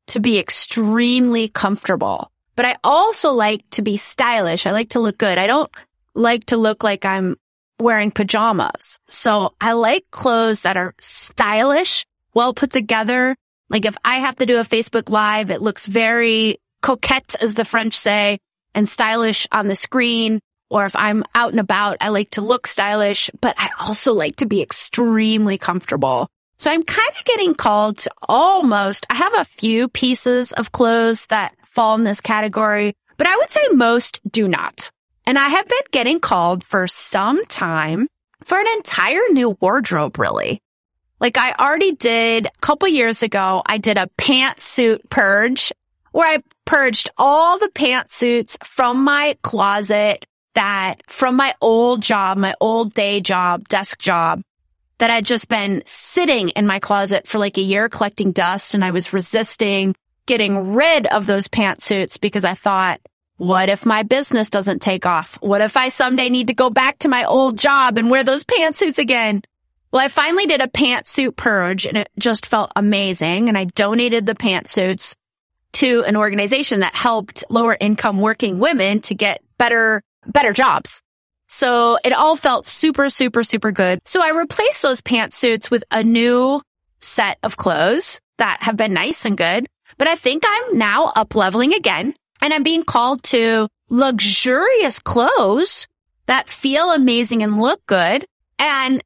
to 0.09 0.20
be 0.20 0.38
extremely 0.38 1.49
comfortable. 1.49 2.30
But 2.56 2.66
I 2.66 2.76
also 2.85 3.32
like 3.32 3.68
to 3.70 3.82
be 3.82 3.97
stylish. 3.97 4.66
I 4.66 4.73
like 4.73 4.90
to 4.90 5.00
look 5.00 5.18
good. 5.18 5.38
I 5.38 5.47
don't 5.47 5.70
like 6.14 6.47
to 6.47 6.56
look 6.56 6.85
like 6.85 7.04
I'm 7.04 7.37
wearing 7.80 8.11
pajamas. 8.11 8.99
So 9.09 9.54
I 9.61 9.73
like 9.73 10.04
clothes 10.11 10.62
that 10.62 10.76
are 10.76 10.94
stylish, 11.00 12.04
well 12.35 12.52
put 12.52 12.70
together, 12.70 13.37
like 13.70 13.85
if 13.85 13.97
I 14.04 14.16
have 14.16 14.37
to 14.37 14.47
do 14.47 14.59
a 14.59 14.64
Facebook 14.64 15.09
live, 15.09 15.50
it 15.50 15.62
looks 15.62 15.87
very 15.87 16.59
coquette, 16.82 17.37
as 17.40 17.54
the 17.54 17.64
French 17.64 17.97
say, 17.97 18.38
and 18.74 18.88
stylish 18.88 19.46
on 19.52 19.66
the 19.66 19.76
screen. 19.76 20.40
Or 20.68 20.86
if 20.86 20.94
I'm 20.94 21.24
out 21.34 21.50
and 21.50 21.60
about, 21.60 21.96
I 22.00 22.08
like 22.08 22.30
to 22.32 22.42
look 22.42 22.66
stylish, 22.66 23.28
but 23.40 23.56
I 23.58 23.70
also 23.80 24.12
like 24.12 24.36
to 24.36 24.46
be 24.46 24.62
extremely 24.62 25.58
comfortable. 25.58 26.28
So 26.58 26.70
I'm 26.70 26.82
kind 26.82 27.10
of 27.18 27.24
getting 27.24 27.54
called 27.54 27.98
to 27.98 28.10
almost, 28.28 29.06
I 29.10 29.14
have 29.14 29.34
a 29.34 29.44
few 29.44 29.88
pieces 29.88 30.52
of 30.52 30.72
clothes 30.72 31.26
that 31.26 31.54
fall 31.64 31.96
in 31.96 32.04
this 32.04 32.20
category, 32.20 32.94
but 33.16 33.26
I 33.26 33.36
would 33.36 33.50
say 33.50 33.60
most 33.72 34.20
do 34.30 34.46
not. 34.46 34.90
And 35.26 35.38
I 35.38 35.48
have 35.48 35.68
been 35.68 35.78
getting 35.90 36.20
called 36.20 36.62
for 36.62 36.86
some 36.86 37.44
time 37.46 38.08
for 38.44 38.58
an 38.58 38.66
entire 38.76 39.28
new 39.32 39.56
wardrobe, 39.60 40.18
really. 40.18 40.60
Like 41.18 41.36
I 41.36 41.52
already 41.52 41.92
did 41.92 42.46
a 42.46 42.60
couple 42.60 42.88
years 42.88 43.22
ago, 43.22 43.62
I 43.66 43.78
did 43.78 43.98
a 43.98 44.08
pantsuit 44.18 45.00
purge 45.10 45.72
where 46.12 46.28
I 46.28 46.42
purged 46.70 47.10
all 47.18 47.58
the 47.58 47.70
pantsuits 47.74 48.56
from 48.64 49.02
my 49.02 49.36
closet 49.42 50.24
that 50.54 51.02
from 51.08 51.34
my 51.34 51.52
old 51.60 52.00
job, 52.00 52.38
my 52.38 52.54
old 52.60 52.94
day 52.94 53.20
job, 53.20 53.66
desk 53.66 53.98
job 53.98 54.40
that 54.98 55.10
had 55.10 55.24
just 55.24 55.48
been 55.48 55.82
sitting 55.84 56.50
in 56.50 56.68
my 56.68 56.78
closet 56.78 57.26
for 57.26 57.40
like 57.40 57.58
a 57.58 57.60
year 57.60 57.88
collecting 57.88 58.30
dust 58.30 58.74
and 58.74 58.84
I 58.84 58.92
was 58.92 59.12
resisting 59.12 59.96
getting 60.26 60.74
rid 60.74 61.08
of 61.08 61.26
those 61.26 61.48
pantsuits 61.48 62.20
because 62.20 62.44
I 62.44 62.54
thought, 62.54 63.00
What 63.36 63.68
if 63.68 63.84
my 63.84 64.04
business 64.04 64.48
doesn't 64.48 64.78
take 64.80 65.06
off? 65.06 65.38
What 65.40 65.62
if 65.62 65.76
I 65.76 65.88
someday 65.88 66.28
need 66.28 66.46
to 66.46 66.54
go 66.54 66.70
back 66.70 67.00
to 67.00 67.08
my 67.08 67.24
old 67.24 67.58
job 67.58 67.98
and 67.98 68.10
wear 68.10 68.22
those 68.22 68.44
pantsuits 68.44 68.98
again? 68.98 69.42
Well, 69.90 70.04
I 70.04 70.06
finally 70.06 70.46
did 70.46 70.62
a 70.62 70.68
pantsuit 70.68 71.34
purge 71.34 71.84
and 71.84 71.96
it 71.96 72.10
just 72.16 72.46
felt 72.46 72.70
amazing. 72.76 73.48
And 73.48 73.58
I 73.58 73.64
donated 73.64 74.24
the 74.24 74.36
pantsuits 74.36 75.16
to 75.74 76.02
an 76.04 76.16
organization 76.16 76.80
that 76.80 76.94
helped 76.94 77.44
lower 77.48 77.76
income 77.80 78.20
working 78.20 78.58
women 78.58 79.00
to 79.02 79.14
get 79.14 79.42
better, 79.58 80.02
better 80.26 80.52
jobs. 80.52 81.02
So 81.48 81.98
it 82.04 82.12
all 82.12 82.36
felt 82.36 82.66
super, 82.66 83.10
super, 83.10 83.42
super 83.42 83.72
good. 83.72 84.00
So 84.04 84.22
I 84.22 84.30
replaced 84.30 84.82
those 84.82 85.00
pantsuits 85.00 85.70
with 85.70 85.84
a 85.90 86.02
new 86.02 86.62
set 87.00 87.38
of 87.42 87.56
clothes 87.56 88.20
that 88.38 88.58
have 88.62 88.76
been 88.76 88.92
nice 88.92 89.24
and 89.24 89.36
good. 89.36 89.66
But 89.98 90.08
I 90.08 90.14
think 90.14 90.44
I'm 90.46 90.78
now 90.78 91.12
up 91.14 91.34
leveling 91.34 91.74
again 91.74 92.14
and 92.40 92.54
I'm 92.54 92.62
being 92.62 92.84
called 92.84 93.22
to 93.24 93.68
luxurious 93.88 94.98
clothes 94.98 95.86
that 96.26 96.48
feel 96.48 96.92
amazing 96.92 97.42
and 97.42 97.60
look 97.60 97.84
good. 97.86 98.24
And 98.58 99.02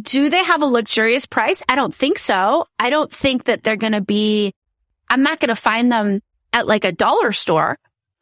do 0.00 0.30
they 0.30 0.44
have 0.44 0.62
a 0.62 0.66
luxurious 0.66 1.26
price? 1.26 1.62
I 1.68 1.74
don't 1.74 1.94
think 1.94 2.18
so. 2.18 2.66
I 2.78 2.90
don't 2.90 3.12
think 3.12 3.44
that 3.44 3.64
they're 3.64 3.76
going 3.76 3.92
to 3.92 4.00
be, 4.00 4.52
I'm 5.10 5.22
not 5.22 5.40
going 5.40 5.48
to 5.48 5.56
find 5.56 5.90
them 5.90 6.20
at 6.52 6.66
like 6.66 6.84
a 6.84 6.92
dollar 6.92 7.32
store. 7.32 7.78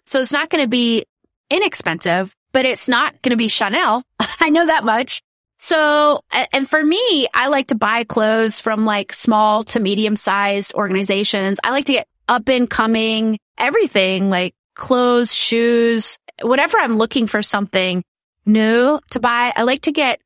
So 0.06 0.20
it's 0.20 0.32
not 0.32 0.50
going 0.50 0.64
to 0.64 0.68
be 0.68 1.04
inexpensive, 1.50 2.34
but 2.52 2.64
it's 2.64 2.88
not 2.88 3.20
going 3.22 3.30
to 3.30 3.36
be 3.36 3.48
Chanel. 3.48 4.02
I 4.40 4.50
know 4.50 4.66
that 4.66 4.84
much. 4.84 5.22
So, 5.58 6.20
and 6.52 6.68
for 6.68 6.84
me, 6.84 7.26
I 7.32 7.48
like 7.48 7.68
to 7.68 7.74
buy 7.74 8.04
clothes 8.04 8.60
from 8.60 8.84
like 8.84 9.12
small 9.12 9.64
to 9.64 9.80
medium 9.80 10.16
sized 10.16 10.74
organizations. 10.74 11.58
I 11.64 11.70
like 11.70 11.86
to 11.86 11.94
get 11.94 12.08
up 12.28 12.48
and 12.48 12.68
coming 12.68 13.38
everything 13.56 14.28
like 14.28 14.54
clothes, 14.74 15.34
shoes, 15.34 16.18
whatever 16.42 16.76
I'm 16.78 16.98
looking 16.98 17.26
for 17.26 17.40
something 17.40 18.04
new 18.44 19.00
to 19.10 19.20
buy. 19.20 19.52
I 19.56 19.62
like 19.62 19.82
to 19.82 19.92
get 19.92 20.20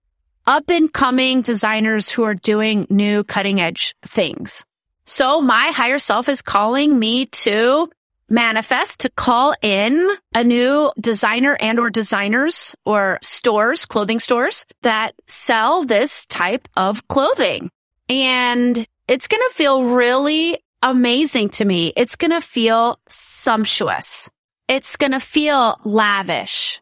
up 0.47 0.69
and 0.69 0.93
coming 0.93 1.43
designers 1.43 2.11
who 2.11 2.25
are 2.25 2.35
doing 2.35 2.87
new 2.91 3.23
cutting 3.23 3.61
edge 3.61 3.95
things. 4.03 4.65
So 5.11 5.41
my 5.41 5.73
higher 5.75 5.99
self 5.99 6.29
is 6.29 6.41
calling 6.41 6.97
me 6.97 7.27
to 7.43 7.91
manifest 8.29 9.01
to 9.01 9.11
call 9.11 9.57
in 9.61 10.09
a 10.37 10.45
new 10.45 10.93
designer 11.01 11.57
and 11.59 11.81
or 11.81 11.91
designers 11.91 12.77
or 12.87 13.19
stores, 13.21 13.87
clothing 13.87 14.21
stores 14.21 14.67
that 14.83 15.17
sell 15.27 15.83
this 15.83 16.27
type 16.27 16.69
of 16.77 17.09
clothing. 17.09 17.71
And 18.09 18.87
it's 19.09 19.27
going 19.27 19.43
to 19.49 19.55
feel 19.57 19.83
really 19.83 20.63
amazing 20.81 21.49
to 21.59 21.65
me. 21.65 21.93
It's 21.97 22.15
going 22.15 22.31
to 22.31 22.41
feel 22.41 23.01
sumptuous. 23.09 24.31
It's 24.69 24.95
going 24.95 25.11
to 25.11 25.19
feel 25.19 25.77
lavish 25.85 26.81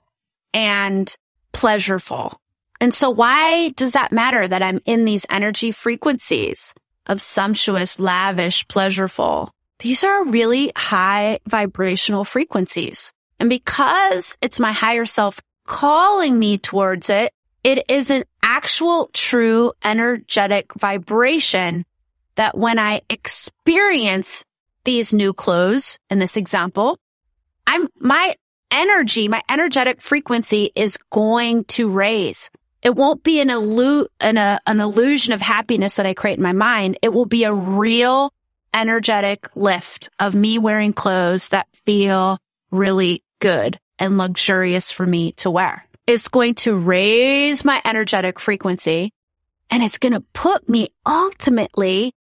and 0.52 1.16
pleasureful. 1.54 2.34
And 2.78 2.92
so 2.92 3.08
why 3.08 3.70
does 3.70 3.92
that 3.92 4.12
matter 4.12 4.46
that 4.46 4.62
I'm 4.62 4.82
in 4.84 5.06
these 5.06 5.24
energy 5.30 5.72
frequencies 5.72 6.74
of 7.08 7.22
sumptuous, 7.22 7.98
lavish, 7.98 8.66
pleasureful? 8.66 9.50
These 9.80 10.04
are 10.04 10.24
really 10.24 10.72
high 10.76 11.38
vibrational 11.46 12.24
frequencies. 12.24 13.12
And 13.38 13.48
because 13.48 14.36
it's 14.40 14.58
my 14.58 14.72
higher 14.72 15.06
self 15.06 15.40
calling 15.64 16.38
me 16.38 16.58
towards 16.58 17.10
it, 17.10 17.32
it 17.62 17.84
is 17.88 18.10
an 18.10 18.24
actual 18.42 19.10
true 19.12 19.72
energetic 19.84 20.72
vibration 20.74 21.84
that 22.36 22.56
when 22.56 22.78
I 22.78 23.02
experience 23.10 24.44
these 24.84 25.12
new 25.12 25.32
clothes 25.32 25.98
in 26.08 26.18
this 26.18 26.36
example, 26.36 26.98
I'm, 27.66 27.88
my 27.98 28.34
energy, 28.70 29.28
my 29.28 29.42
energetic 29.48 30.00
frequency 30.00 30.70
is 30.74 30.96
going 31.10 31.64
to 31.64 31.90
raise. 31.90 32.50
It 32.82 32.94
won't 32.94 33.22
be 33.22 33.40
an, 33.40 33.48
illu- 33.48 34.06
an, 34.20 34.38
uh, 34.38 34.58
an 34.66 34.80
illusion 34.80 35.32
of 35.32 35.40
happiness 35.40 35.96
that 35.96 36.06
I 36.06 36.14
create 36.14 36.38
in 36.38 36.42
my 36.42 36.52
mind. 36.52 36.98
It 37.02 37.12
will 37.12 37.26
be 37.26 37.44
a 37.44 37.52
real 37.52 38.32
energetic 38.72 39.48
lift 39.56 40.10
of 40.20 40.34
me 40.34 40.58
wearing 40.58 40.92
clothes 40.92 41.48
that 41.48 41.66
feel 41.84 42.38
really 42.70 43.22
good 43.40 43.78
and 43.98 44.18
luxurious 44.18 44.92
for 44.92 45.06
me 45.06 45.32
to 45.32 45.50
wear. 45.50 45.86
It's 46.06 46.28
going 46.28 46.54
to 46.56 46.76
raise 46.76 47.64
my 47.64 47.82
energetic 47.84 48.38
frequency 48.38 49.12
and 49.70 49.82
it's 49.82 49.98
going 49.98 50.14
to 50.14 50.20
put 50.32 50.68
me 50.68 50.88
ultimately 51.04 52.12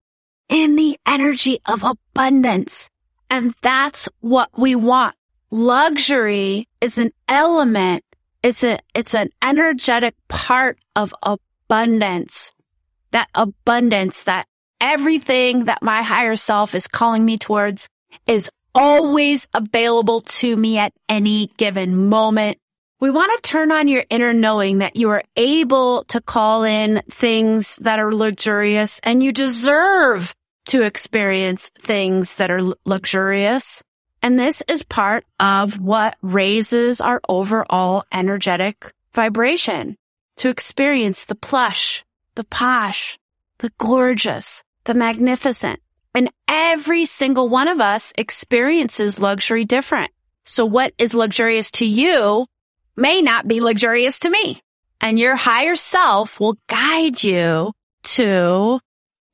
in 0.50 0.76
the 0.76 0.98
energy 1.06 1.60
of 1.66 1.84
abundance. 1.84 2.90
And 3.30 3.52
that's 3.62 4.10
what 4.20 4.50
we 4.58 4.76
want. 4.76 5.16
Luxury 5.52 6.68
is 6.82 6.98
an 6.98 7.12
element. 7.28 8.04
It's 8.44 8.64
a, 8.64 8.80
it's 8.94 9.14
an 9.14 9.30
energetic 9.44 10.16
part 10.28 10.80
of 10.96 11.14
abundance. 11.24 12.54
That 13.12 13.30
abundance, 13.34 14.24
that 14.26 14.48
everything 14.80 15.66
that 15.66 15.82
my 15.82 16.02
higher 16.02 16.36
self 16.36 16.76
is 16.76 16.88
calling 16.88 17.26
me 17.26 17.38
towards 17.38 17.90
is 18.28 18.50
always 18.76 19.48
available 19.54 20.22
to 20.22 20.56
me 20.56 20.78
at 20.78 20.94
any 21.10 21.48
given 21.58 22.10
moment. 22.10 22.60
We 23.00 23.12
want 23.12 23.32
to 23.36 23.50
turn 23.50 23.72
on 23.72 23.88
your 23.88 24.04
inner 24.10 24.34
knowing 24.34 24.80
that 24.80 24.96
you 24.96 25.10
are 25.10 25.24
able 25.36 26.04
to 26.06 26.22
call 26.22 26.64
in 26.64 27.02
things 27.10 27.76
that 27.78 28.00
are 28.00 28.12
luxurious 28.12 29.00
and 29.04 29.22
you 29.22 29.32
deserve 29.32 30.34
to 30.68 30.84
experience 30.84 31.70
things 31.80 32.36
that 32.36 32.52
are 32.52 32.74
luxurious. 32.86 33.84
And 34.28 34.38
this 34.38 34.62
is 34.68 34.84
part 34.84 35.24
of 35.40 35.80
what 35.80 36.18
raises 36.22 37.00
our 37.00 37.22
overall 37.30 38.04
energetic 38.12 38.92
vibration 39.14 39.96
to 40.36 40.50
experience 40.50 41.24
the 41.24 41.34
plush, 41.34 42.04
the 42.36 42.44
posh, 42.44 43.18
the 43.60 43.72
gorgeous, 43.78 44.64
the 44.84 44.94
magnificent. 44.96 45.80
And 46.14 46.30
every 46.46 47.06
single 47.06 47.48
one 47.48 47.70
of 47.70 47.80
us 47.80 48.12
experiences 48.18 49.22
luxury 49.22 49.64
different. 49.64 50.12
So 50.44 50.66
what 50.66 50.94
is 50.98 51.14
luxurious 51.14 51.72
to 51.80 51.86
you 51.86 52.48
may 52.98 53.22
not 53.22 53.48
be 53.48 53.62
luxurious 53.62 54.20
to 54.20 54.30
me. 54.30 54.60
And 55.00 55.18
your 55.18 55.38
higher 55.38 55.78
self 55.78 56.38
will 56.38 56.58
guide 56.68 57.24
you 57.24 57.72
to 58.18 58.82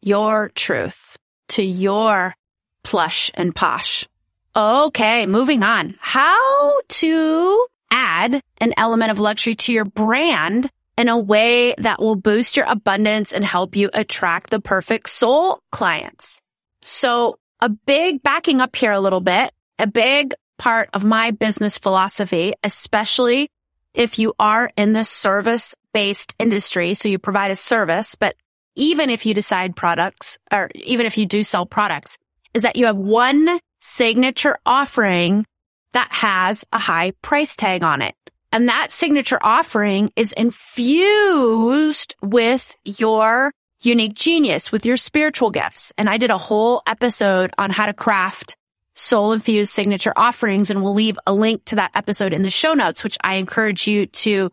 your 0.04 0.52
truth, 0.54 1.18
to 1.48 1.64
your 1.64 2.36
plush 2.84 3.32
and 3.34 3.56
posh. 3.56 4.08
Okay, 4.56 5.26
moving 5.26 5.64
on. 5.64 5.96
How 6.00 6.82
to 6.82 7.66
add 7.90 8.40
an 8.60 8.74
element 8.78 9.12
of 9.12 9.18
luxury 9.18 9.56
to 9.56 9.74
your 9.74 9.86
brand 9.86 10.70
in 10.96 11.10
a 11.10 11.18
way 11.18 11.74
that 11.80 12.00
will 12.00 12.16
boost 12.16 12.56
your 12.56 12.68
abundance 12.70 13.32
and 13.32 13.44
help 13.44 13.76
you 13.76 13.90
attract 13.94 14.52
the 14.52 14.60
perfect 14.60 15.10
soul 15.10 15.60
clients. 15.72 16.40
So 16.84 17.38
a 17.62 17.70
big 17.70 18.22
backing 18.22 18.62
up 18.62 18.76
here 18.76 18.92
a 18.92 19.00
little 19.00 19.22
bit, 19.22 19.52
a 19.80 19.88
big 19.88 20.36
part 20.60 20.90
of 20.94 21.04
my 21.04 21.32
business 21.32 21.80
philosophy, 21.80 22.54
especially 22.64 23.50
if 23.96 24.20
you 24.20 24.36
are 24.40 24.72
in 24.78 24.94
the 24.94 25.04
service 25.04 25.74
based 25.94 26.36
industry. 26.38 26.94
So 26.94 27.10
you 27.10 27.18
provide 27.18 27.50
a 27.50 27.56
service, 27.56 28.14
but 28.14 28.36
even 28.76 29.10
if 29.10 29.26
you 29.26 29.34
decide 29.34 29.76
products 29.76 30.38
or 30.52 30.70
even 30.76 31.08
if 31.08 31.18
you 31.18 31.26
do 31.26 31.42
sell 31.42 31.66
products 31.66 32.20
is 32.54 32.62
that 32.64 32.76
you 32.76 32.86
have 32.86 32.98
one 32.98 33.60
signature 33.84 34.58
offering 34.66 35.46
that 35.92 36.08
has 36.10 36.64
a 36.72 36.80
high 36.80 37.12
price 37.22 37.58
tag 37.58 37.84
on 37.84 38.02
it. 38.02 38.16
And 38.54 38.70
that 38.70 38.94
signature 38.94 39.40
offering 39.42 40.10
is 40.16 40.32
infused 40.32 42.16
with 42.22 42.76
your 42.86 43.52
unique 43.82 44.14
genius, 44.14 44.72
with 44.72 44.86
your 44.86 44.96
spiritual 44.96 45.52
gifts. 45.52 45.92
And 45.98 46.10
I 46.10 46.18
did 46.18 46.32
a 46.32 46.38
whole 46.38 46.82
episode 46.88 47.52
on 47.58 47.72
how 47.72 47.86
to 47.88 47.94
craft 47.94 48.56
soul 48.96 49.34
infused 49.34 49.74
signature 49.74 50.14
offerings. 50.16 50.70
And 50.70 50.82
we'll 50.82 50.94
leave 50.94 51.20
a 51.28 51.34
link 51.34 51.66
to 51.66 51.76
that 51.76 51.92
episode 51.94 52.32
in 52.32 52.42
the 52.42 52.50
show 52.50 52.74
notes, 52.74 53.04
which 53.04 53.18
I 53.22 53.36
encourage 53.36 53.86
you 53.86 54.06
to 54.06 54.50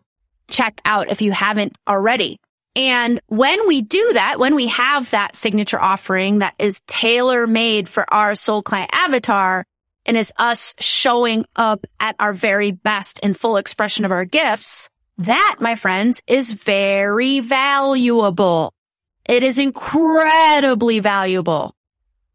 check 0.49 0.81
out 0.83 1.09
if 1.09 1.21
you 1.21 1.31
haven't 1.31 1.77
already. 1.87 2.37
And 2.75 3.19
when 3.27 3.67
we 3.67 3.81
do 3.81 4.13
that, 4.13 4.39
when 4.39 4.55
we 4.55 4.67
have 4.67 5.11
that 5.11 5.35
signature 5.35 5.79
offering 5.79 6.39
that 6.39 6.55
is 6.57 6.81
tailor 6.87 7.45
made 7.45 7.89
for 7.89 8.11
our 8.13 8.35
soul 8.35 8.61
client 8.61 8.91
avatar, 8.93 9.65
and 10.05 10.17
is 10.17 10.33
us 10.37 10.73
showing 10.79 11.45
up 11.55 11.85
at 11.99 12.15
our 12.19 12.33
very 12.33 12.71
best 12.71 13.19
in 13.19 13.33
full 13.33 13.57
expression 13.57 14.05
of 14.05 14.11
our 14.11 14.25
gifts, 14.25 14.89
that, 15.17 15.57
my 15.59 15.75
friends, 15.75 16.23
is 16.25 16.53
very 16.53 17.39
valuable. 17.39 18.73
It 19.25 19.43
is 19.43 19.59
incredibly 19.59 20.99
valuable. 20.99 21.75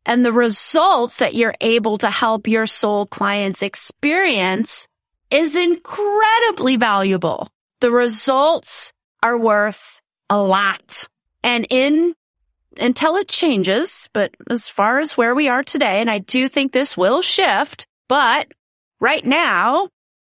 And 0.05 0.25
the 0.25 0.33
results 0.33 1.19
that 1.19 1.35
you're 1.35 1.55
able 1.61 1.99
to 1.99 2.11
help 2.11 2.47
your 2.47 2.67
soul 2.67 3.07
clients 3.07 3.63
experience 3.63 4.87
is 5.31 5.57
incredibly 5.57 6.77
valuable. 6.77 7.49
The 7.81 7.91
results 7.91 8.93
are 9.23 9.37
worth 9.37 10.01
a 10.31 10.41
lot. 10.41 11.09
And 11.43 11.67
in 11.71 12.15
until 12.79 13.17
it 13.17 13.29
changes, 13.29 14.09
but 14.13 14.35
as 14.51 14.69
far 14.69 15.01
as 15.01 15.17
where 15.17 15.35
we 15.35 15.49
are 15.49 15.63
today, 15.63 16.01
and 16.01 16.11
I 16.11 16.19
do 16.19 16.49
think 16.49 16.73
this 16.73 16.97
will 16.97 17.23
shift, 17.23 17.87
but 18.09 18.49
right 19.01 19.25
now 19.25 19.89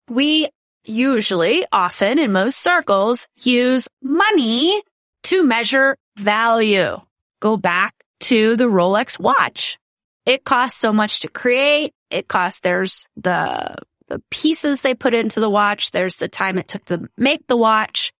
we 0.08 0.48
usually, 0.84 1.64
often 1.72 2.18
in 2.18 2.32
most 2.32 2.58
circles, 2.58 3.28
use 3.40 3.88
money 4.02 4.82
to 5.24 5.44
measure 5.44 5.96
value. 6.16 7.00
Go 7.40 7.56
back 7.56 7.94
to 8.20 8.56
the 8.56 8.64
Rolex 8.64 9.18
watch. 9.18 9.78
It 10.26 10.44
costs 10.44 10.78
so 10.78 10.92
much 10.92 11.20
to 11.20 11.28
create. 11.28 11.92
It 12.10 12.28
costs, 12.28 12.60
there's 12.60 13.06
the, 13.16 13.76
the 14.08 14.22
pieces 14.30 14.82
they 14.82 14.94
put 14.94 15.14
into 15.14 15.40
the 15.40 15.50
watch. 15.50 15.90
There's 15.90 16.16
the 16.16 16.28
time 16.28 16.58
it 16.58 16.68
took 16.68 16.84
to 16.86 17.08
make 17.16 17.46
the 17.46 17.56
watch. 17.56 18.12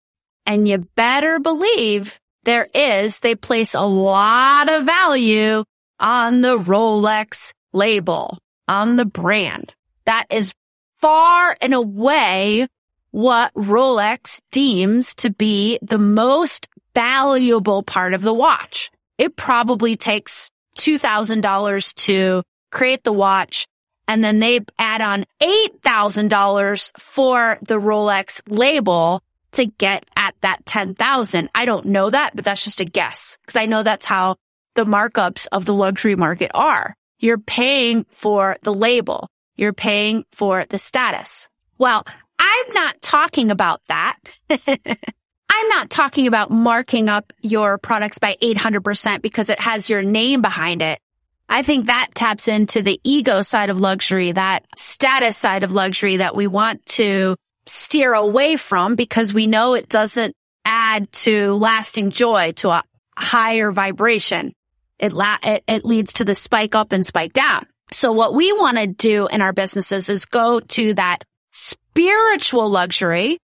And 0.45 0.67
you 0.67 0.79
better 0.95 1.39
believe 1.39 2.19
there 2.43 2.67
is, 2.73 3.19
they 3.19 3.35
place 3.35 3.73
a 3.73 3.81
lot 3.81 4.69
of 4.69 4.85
value 4.85 5.63
on 5.99 6.41
the 6.41 6.57
Rolex 6.57 7.53
label, 7.71 8.37
on 8.67 8.97
the 8.97 9.05
brand. 9.05 9.73
That 10.05 10.25
is 10.29 10.53
far 10.99 11.55
and 11.61 11.73
away 11.73 12.67
what 13.11 13.53
Rolex 13.53 14.41
deems 14.51 15.15
to 15.15 15.29
be 15.29 15.79
the 15.81 15.97
most 15.97 16.67
valuable 16.93 17.83
part 17.83 18.13
of 18.13 18.21
the 18.21 18.33
watch. 18.33 18.91
It 19.17 19.35
probably 19.35 19.95
takes 19.95 20.49
$2,000 20.79 21.93
to 22.05 22.43
create 22.71 23.03
the 23.03 23.13
watch 23.13 23.67
and 24.07 24.23
then 24.23 24.39
they 24.39 24.59
add 24.77 25.01
on 25.01 25.25
$8,000 25.41 26.99
for 26.99 27.57
the 27.61 27.79
Rolex 27.79 28.41
label 28.47 29.21
to 29.53 29.65
get 29.65 30.05
at 30.15 30.35
that 30.41 30.65
10,000. 30.65 31.49
I 31.55 31.65
don't 31.65 31.85
know 31.85 32.09
that, 32.09 32.35
but 32.35 32.45
that's 32.45 32.63
just 32.63 32.81
a 32.81 32.85
guess 32.85 33.37
because 33.41 33.55
I 33.55 33.65
know 33.65 33.83
that's 33.83 34.05
how 34.05 34.35
the 34.75 34.85
markups 34.85 35.47
of 35.51 35.65
the 35.65 35.73
luxury 35.73 36.15
market 36.15 36.51
are. 36.53 36.95
You're 37.19 37.37
paying 37.37 38.05
for 38.09 38.57
the 38.63 38.73
label. 38.73 39.29
You're 39.55 39.73
paying 39.73 40.25
for 40.31 40.65
the 40.69 40.79
status. 40.79 41.47
Well, 41.77 42.03
I'm 42.39 42.73
not 42.73 43.01
talking 43.01 43.51
about 43.51 43.81
that. 43.87 44.17
I'm 44.49 45.67
not 45.69 45.89
talking 45.89 46.27
about 46.27 46.49
marking 46.49 47.09
up 47.09 47.31
your 47.41 47.77
products 47.77 48.17
by 48.17 48.37
800% 48.41 49.21
because 49.21 49.49
it 49.49 49.59
has 49.59 49.89
your 49.89 50.01
name 50.01 50.41
behind 50.41 50.81
it. 50.81 50.99
I 51.47 51.61
think 51.61 51.85
that 51.85 52.09
taps 52.15 52.47
into 52.47 52.81
the 52.81 52.99
ego 53.03 53.43
side 53.43 53.69
of 53.69 53.79
luxury, 53.79 54.31
that 54.31 54.65
status 54.75 55.37
side 55.37 55.63
of 55.63 55.71
luxury 55.71 56.17
that 56.17 56.35
we 56.35 56.47
want 56.47 56.85
to 56.87 57.35
steer 57.65 58.13
away 58.13 58.55
from 58.55 58.95
because 58.95 59.33
we 59.33 59.47
know 59.47 59.73
it 59.73 59.89
doesn't 59.89 60.35
add 60.65 61.11
to 61.11 61.53
lasting 61.53 62.11
joy 62.11 62.51
to 62.53 62.69
a 62.69 62.83
higher 63.17 63.71
vibration. 63.71 64.53
It, 64.99 65.13
la- 65.13 65.37
it, 65.43 65.63
it 65.67 65.85
leads 65.85 66.13
to 66.13 66.25
the 66.25 66.35
spike 66.35 66.75
up 66.75 66.91
and 66.91 67.05
spike 67.05 67.33
down. 67.33 67.65
So 67.91 68.11
what 68.11 68.33
we 68.33 68.51
want 68.53 68.77
to 68.77 68.87
do 68.87 69.27
in 69.27 69.41
our 69.41 69.53
businesses 69.53 70.09
is 70.09 70.25
go 70.25 70.59
to 70.59 70.93
that 70.95 71.23
spiritual 71.51 72.69
luxury 72.69 73.37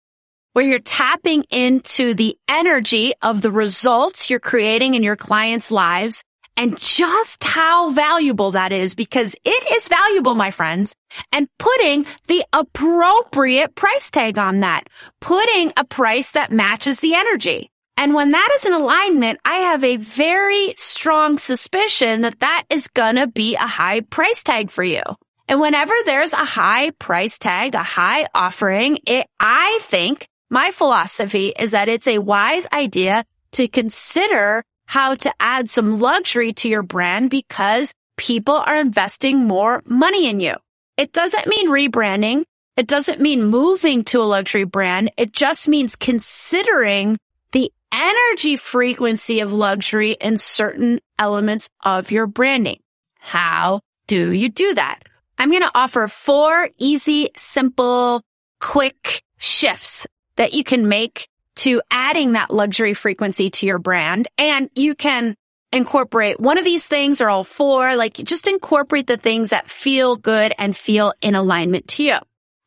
where 0.53 0.65
you're 0.65 0.79
tapping 0.79 1.45
into 1.51 2.15
the 2.15 2.37
energy 2.49 3.13
of 3.23 3.43
the 3.43 3.51
results 3.51 4.31
you're 4.31 4.41
creating 4.41 4.95
in 4.95 5.03
your 5.03 5.17
clients' 5.17 5.71
lives 5.71 6.25
and 6.59 6.77
just 6.77 7.45
how 7.45 7.93
valuable 7.93 8.51
that 8.51 8.73
is 8.73 8.97
because 8.97 9.35
it 9.45 9.73
is 9.73 9.87
valuable, 9.87 10.35
my 10.35 10.51
friends, 10.51 10.97
and 11.33 11.49
putting 11.57 12.05
the 12.27 12.45
appropriate 12.53 13.77
price 13.77 14.11
tag 14.11 14.39
on 14.39 14.61
that, 14.61 14.89
putting 15.21 15.73
a 15.77 15.85
price 15.85 16.33
that 16.33 16.51
matches 16.51 16.99
the 16.99 17.15
energy. 17.15 17.71
And 17.97 18.13
when 18.13 18.33
that 18.33 18.51
is 18.57 18.67
in 18.67 18.73
alignment, 18.73 19.39
I 19.45 19.55
have 19.55 19.85
a 19.85 19.97
very 19.97 20.75
strong 20.77 21.39
suspicion 21.39 22.23
that 22.23 22.41
that 22.41 22.65
is 22.71 22.89
gonna 22.89 23.29
be 23.29 23.55
a 23.55 23.67
high 23.67 24.01
price 24.01 24.43
tag 24.43 24.73
for 24.73 24.83
you. 24.83 25.03
And 25.49 25.61
whenever 25.61 25.95
there's 26.05 26.33
a 26.33 26.37
high 26.39 26.91
price 26.91 27.39
tag, 27.39 27.77
a 27.77 27.83
high 27.85 28.27
offering, 28.35 28.99
it, 29.07 29.27
I 29.39 29.79
think 29.85 30.27
my 30.51 30.73
philosophy 30.73 31.53
is 31.57 31.71
that 31.71 31.89
it's 31.89 32.09
a 32.09 32.19
wise 32.19 32.67
idea 32.73 33.25
to 33.53 33.69
consider 33.69 34.65
how 34.89 35.15
to 35.15 35.31
add 35.39 35.69
some 35.69 36.01
luxury 36.01 36.55
to 36.55 36.67
your 36.67 36.83
brand 36.83 37.29
because 37.29 37.93
people 38.17 38.55
are 38.55 38.81
investing 38.81 39.45
more 39.45 39.83
money 39.85 40.31
in 40.31 40.41
you. 40.41 40.55
It 40.97 41.13
doesn't 41.13 41.47
mean 41.47 41.69
rebranding. 41.69 42.45
It 42.75 42.87
doesn't 42.87 43.21
mean 43.21 43.45
moving 43.45 44.03
to 44.05 44.23
a 44.23 44.25
luxury 44.25 44.65
brand. 44.65 45.11
It 45.19 45.31
just 45.31 45.69
means 45.69 45.95
considering 45.95 47.19
the 47.53 47.71
energy 47.93 48.57
frequency 48.57 49.41
of 49.41 49.53
luxury 49.53 50.13
in 50.13 50.39
certain 50.39 51.01
elements 51.19 51.69
of 51.85 52.11
your 52.11 52.27
branding. 52.27 52.81
How 53.19 53.81
do 54.07 54.33
you 54.33 54.49
do 54.49 54.73
that? 54.73 55.01
I'm 55.37 55.51
going 55.51 55.63
to 55.63 55.79
offer 55.79 56.09
four 56.09 56.71
easy, 56.79 57.29
simple, 57.37 58.23
quick 58.59 59.23
shifts 59.37 60.07
that 60.37 60.55
you 60.55 60.65
can 60.65 60.89
make 60.89 61.29
to 61.59 61.83
adding 61.91 62.33
that 62.33 62.51
luxury 62.51 62.95
frequency 62.95 63.51
to 63.51 63.67
your 63.67 63.79
brand. 63.79 64.29
And 64.39 64.71
you 64.75 64.95
can 64.95 65.35
incorporate 65.73 66.41
one 66.41 66.59
of 66.59 66.65
these 66.65 66.87
things 66.87 67.21
or 67.21 67.29
all 67.29 67.45
four, 67.45 67.97
like 67.97 68.15
just 68.15 68.47
incorporate 68.47 69.07
the 69.07 69.17
things 69.17 69.51
that 69.51 69.71
feel 69.71 70.17
good 70.17 70.53
and 70.59 70.77
feel 70.77 71.13
in 71.21 71.35
alignment 71.35 71.89
to 71.89 72.05
you. 72.05 72.19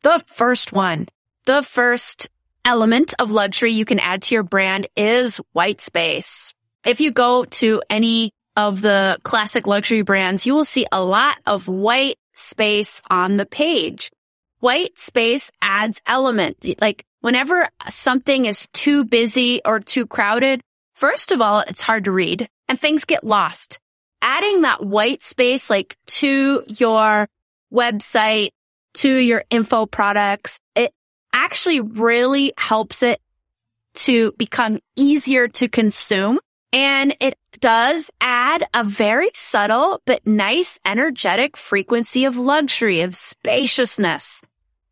The 0.02 0.22
first 0.26 0.72
one, 0.72 1.08
the 1.46 1.62
first 1.62 2.28
element 2.64 3.14
of 3.18 3.30
luxury 3.30 3.72
you 3.72 3.84
can 3.84 3.98
add 3.98 4.22
to 4.22 4.34
your 4.34 4.44
brand 4.44 4.86
is 4.96 5.40
white 5.52 5.80
space. 5.80 6.54
If 6.84 7.00
you 7.00 7.12
go 7.12 7.44
to 7.44 7.82
any 7.90 8.32
of 8.56 8.80
the 8.80 9.18
classic 9.22 9.66
luxury 9.66 10.02
brands, 10.02 10.46
you 10.46 10.54
will 10.54 10.64
see 10.64 10.86
a 10.92 11.02
lot 11.02 11.38
of 11.46 11.68
white 11.68 12.16
space 12.34 13.00
on 13.10 13.36
the 13.36 13.46
page. 13.46 14.10
White 14.60 14.98
space 14.98 15.50
adds 15.60 16.00
element. 16.06 16.64
Like 16.80 17.04
whenever 17.22 17.66
something 17.88 18.44
is 18.44 18.68
too 18.72 19.04
busy 19.04 19.62
or 19.64 19.80
too 19.80 20.06
crowded, 20.06 20.60
first 20.94 21.32
of 21.32 21.40
all, 21.40 21.60
it's 21.60 21.80
hard 21.80 22.04
to 22.04 22.12
read 22.12 22.48
and 22.68 22.78
things 22.78 23.06
get 23.06 23.24
lost. 23.24 23.78
Adding 24.20 24.62
that 24.62 24.84
white 24.84 25.22
space 25.22 25.70
like 25.70 25.96
to 26.06 26.62
your 26.68 27.26
website, 27.72 28.50
to 28.94 29.12
your 29.16 29.42
info 29.50 29.86
products, 29.86 30.60
it 30.76 30.92
actually 31.32 31.80
really 31.80 32.52
helps 32.58 33.02
it 33.02 33.20
to 33.94 34.32
become 34.32 34.78
easier 34.96 35.48
to 35.48 35.68
consume. 35.68 36.38
And 36.72 37.14
it 37.20 37.36
does 37.60 38.10
add 38.20 38.64
a 38.74 38.84
very 38.84 39.30
subtle 39.34 40.00
but 40.06 40.26
nice 40.26 40.78
energetic 40.86 41.56
frequency 41.56 42.24
of 42.24 42.36
luxury, 42.36 43.02
of 43.02 43.14
spaciousness, 43.14 44.40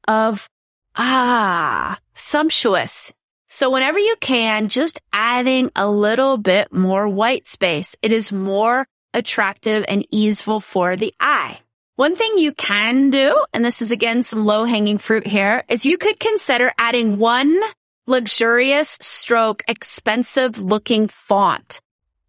of 0.06 0.48
ah, 0.96 1.98
sumptuous. 2.20 3.12
So 3.48 3.70
whenever 3.70 3.98
you 3.98 4.14
can, 4.20 4.68
just 4.68 5.00
adding 5.12 5.70
a 5.74 5.88
little 5.88 6.37
bit 6.37 6.72
more 6.72 7.09
white 7.09 7.48
space. 7.48 7.96
It 8.02 8.12
is 8.12 8.30
more 8.30 8.87
attractive 9.12 9.85
and 9.88 10.06
easeful 10.11 10.61
for 10.61 10.96
the 10.96 11.12
eye. 11.18 11.59
One 11.96 12.14
thing 12.16 12.38
you 12.38 12.52
can 12.52 13.11
do, 13.11 13.44
and 13.52 13.64
this 13.64 13.83
is 13.83 13.90
again 13.90 14.22
some 14.22 14.46
low 14.46 14.64
hanging 14.64 14.98
fruit 14.98 15.26
here, 15.26 15.64
is 15.68 15.85
you 15.85 15.98
could 15.98 16.20
consider 16.20 16.72
adding 16.78 17.18
one 17.18 17.61
luxurious 18.06 18.98
stroke 19.00 19.62
expensive 19.68 20.59
looking 20.59 21.09
font. 21.09 21.80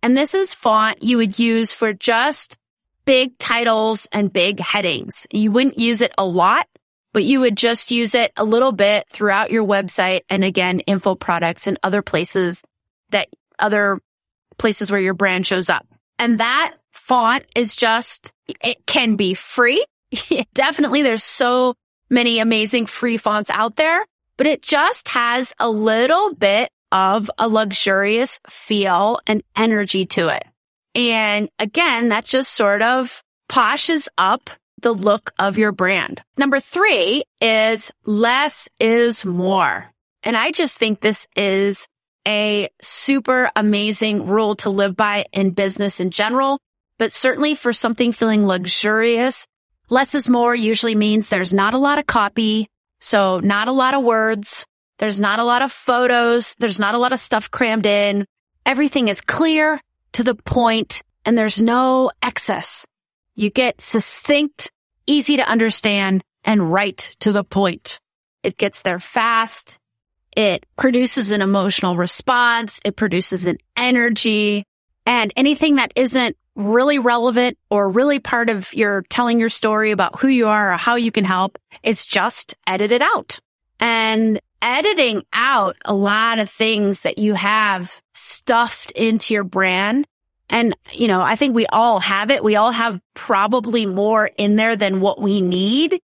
And 0.03 0.17
this 0.17 0.33
is 0.33 0.53
font 0.53 1.03
you 1.03 1.17
would 1.17 1.37
use 1.37 1.71
for 1.71 1.93
just 1.93 2.57
big 3.05 3.37
titles 3.37 4.07
and 4.11 4.33
big 4.33 4.59
headings. 4.59 5.27
You 5.31 5.51
wouldn't 5.51 5.79
use 5.79 6.01
it 6.01 6.13
a 6.17 6.25
lot 6.25 6.67
but 7.13 7.23
you 7.23 7.39
would 7.41 7.57
just 7.57 7.91
use 7.91 8.15
it 8.15 8.31
a 8.37 8.43
little 8.43 8.71
bit 8.71 9.05
throughout 9.09 9.51
your 9.51 9.65
website 9.65 10.21
and 10.29 10.43
again, 10.43 10.79
info 10.81 11.15
products 11.15 11.67
and 11.67 11.77
other 11.83 12.01
places 12.01 12.61
that 13.09 13.27
other 13.59 13.99
places 14.57 14.91
where 14.91 14.99
your 14.99 15.13
brand 15.13 15.45
shows 15.45 15.69
up. 15.69 15.85
And 16.19 16.39
that 16.39 16.75
font 16.91 17.45
is 17.55 17.75
just, 17.75 18.31
it 18.63 18.85
can 18.85 19.15
be 19.15 19.33
free. 19.33 19.83
Definitely 20.53 21.01
there's 21.01 21.23
so 21.23 21.73
many 22.09 22.39
amazing 22.39 22.85
free 22.85 23.17
fonts 23.17 23.49
out 23.49 23.75
there, 23.75 24.05
but 24.37 24.47
it 24.47 24.61
just 24.61 25.09
has 25.09 25.53
a 25.59 25.69
little 25.69 26.33
bit 26.33 26.69
of 26.91 27.31
a 27.37 27.47
luxurious 27.47 28.39
feel 28.49 29.19
and 29.25 29.43
energy 29.55 30.05
to 30.05 30.27
it. 30.27 30.43
And 30.93 31.49
again, 31.57 32.09
that 32.09 32.25
just 32.25 32.53
sort 32.53 32.81
of 32.81 33.23
poshes 33.47 34.09
up 34.17 34.49
the 34.81 34.93
look 34.93 35.31
of 35.39 35.57
your 35.57 35.71
brand. 35.71 36.21
Number 36.37 36.59
three 36.59 37.23
is 37.39 37.91
less 38.05 38.67
is 38.79 39.25
more. 39.25 39.91
And 40.23 40.37
I 40.37 40.51
just 40.51 40.77
think 40.77 40.99
this 40.99 41.27
is 41.35 41.87
a 42.27 42.69
super 42.81 43.49
amazing 43.55 44.27
rule 44.27 44.55
to 44.55 44.69
live 44.69 44.95
by 44.95 45.25
in 45.33 45.51
business 45.51 45.99
in 45.99 46.11
general, 46.11 46.59
but 46.97 47.11
certainly 47.11 47.55
for 47.55 47.73
something 47.73 48.11
feeling 48.11 48.45
luxurious, 48.45 49.47
less 49.89 50.13
is 50.13 50.29
more 50.29 50.53
usually 50.53 50.95
means 50.95 51.29
there's 51.29 51.53
not 51.53 51.73
a 51.73 51.79
lot 51.79 51.97
of 51.97 52.05
copy. 52.05 52.67
So 52.99 53.39
not 53.39 53.67
a 53.67 53.71
lot 53.71 53.95
of 53.95 54.03
words. 54.03 54.65
There's 54.99 55.19
not 55.19 55.39
a 55.39 55.43
lot 55.43 55.63
of 55.63 55.71
photos. 55.71 56.55
There's 56.59 56.79
not 56.79 56.93
a 56.93 56.99
lot 56.99 57.13
of 57.13 57.19
stuff 57.19 57.49
crammed 57.49 57.87
in. 57.87 58.25
Everything 58.65 59.07
is 59.07 59.21
clear 59.21 59.81
to 60.13 60.23
the 60.23 60.35
point 60.35 61.01
and 61.25 61.35
there's 61.35 61.61
no 61.61 62.11
excess. 62.21 62.85
You 63.35 63.49
get 63.49 63.81
succinct, 63.81 64.71
easy 65.07 65.37
to 65.37 65.47
understand, 65.47 66.23
and 66.43 66.71
right 66.71 66.97
to 67.19 67.31
the 67.31 67.43
point. 67.43 67.99
It 68.43 68.57
gets 68.57 68.81
there 68.81 68.99
fast. 68.99 69.77
It 70.35 70.65
produces 70.77 71.31
an 71.31 71.41
emotional 71.41 71.97
response. 71.97 72.79
It 72.85 72.95
produces 72.95 73.45
an 73.45 73.57
energy 73.75 74.63
and 75.05 75.33
anything 75.35 75.75
that 75.75 75.93
isn't 75.95 76.37
really 76.55 76.99
relevant 76.99 77.57
or 77.69 77.89
really 77.89 78.19
part 78.19 78.49
of 78.49 78.73
your 78.73 79.03
telling 79.09 79.39
your 79.39 79.49
story 79.49 79.91
about 79.91 80.19
who 80.19 80.27
you 80.27 80.47
are 80.47 80.73
or 80.73 80.77
how 80.77 80.95
you 80.95 81.11
can 81.11 81.23
help 81.23 81.57
is 81.83 82.05
just 82.05 82.55
edited 82.67 83.01
out. 83.01 83.39
And 83.79 84.39
editing 84.61 85.23
out 85.33 85.75
a 85.85 85.93
lot 85.93 86.39
of 86.39 86.49
things 86.49 87.01
that 87.01 87.17
you 87.17 87.33
have 87.33 88.01
stuffed 88.13 88.91
into 88.91 89.33
your 89.33 89.43
brand. 89.43 90.05
And, 90.51 90.75
you 90.91 91.07
know, 91.07 91.21
I 91.21 91.35
think 91.35 91.55
we 91.55 91.65
all 91.67 91.99
have 92.01 92.29
it. 92.29 92.43
We 92.43 92.57
all 92.57 92.71
have 92.71 92.99
probably 93.15 93.85
more 93.85 94.29
in 94.37 94.57
there 94.57 94.75
than 94.75 94.99
what 95.01 95.19
we 95.19 95.41
need. 95.41 95.99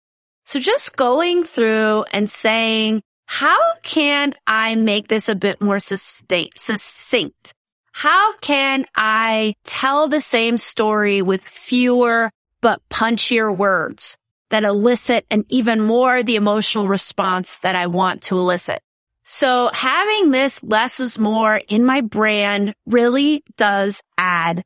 So 0.46 0.60
just 0.60 0.98
going 0.98 1.44
through 1.44 2.04
and 2.12 2.30
saying, 2.30 3.02
how 3.26 3.76
can 3.82 4.34
I 4.46 4.76
make 4.76 5.08
this 5.08 5.30
a 5.30 5.36
bit 5.36 5.62
more 5.62 5.80
succinct? 5.80 7.54
How 7.94 8.34
can 8.38 8.86
I 8.98 9.54
tell 9.64 10.10
the 10.10 10.20
same 10.20 10.58
story 10.58 11.22
with 11.22 11.44
fewer 11.44 12.30
but 12.62 12.82
punchier 12.90 13.56
words 13.56 14.18
that 14.50 14.66
elicit 14.66 15.26
an 15.32 15.46
even 15.48 15.80
more 15.80 16.22
the 16.22 16.36
emotional 16.36 16.88
response 16.90 17.60
that 17.60 17.78
I 17.78 17.88
want 17.88 18.24
to 18.24 18.38
elicit? 18.38 18.82
So 19.24 19.70
having 19.74 20.32
this 20.32 20.62
less 20.64 21.00
is 21.00 21.18
more 21.18 21.62
in 21.68 21.86
my 21.86 22.02
brand 22.02 22.76
really 22.86 23.44
does 23.56 24.02
add 24.18 24.64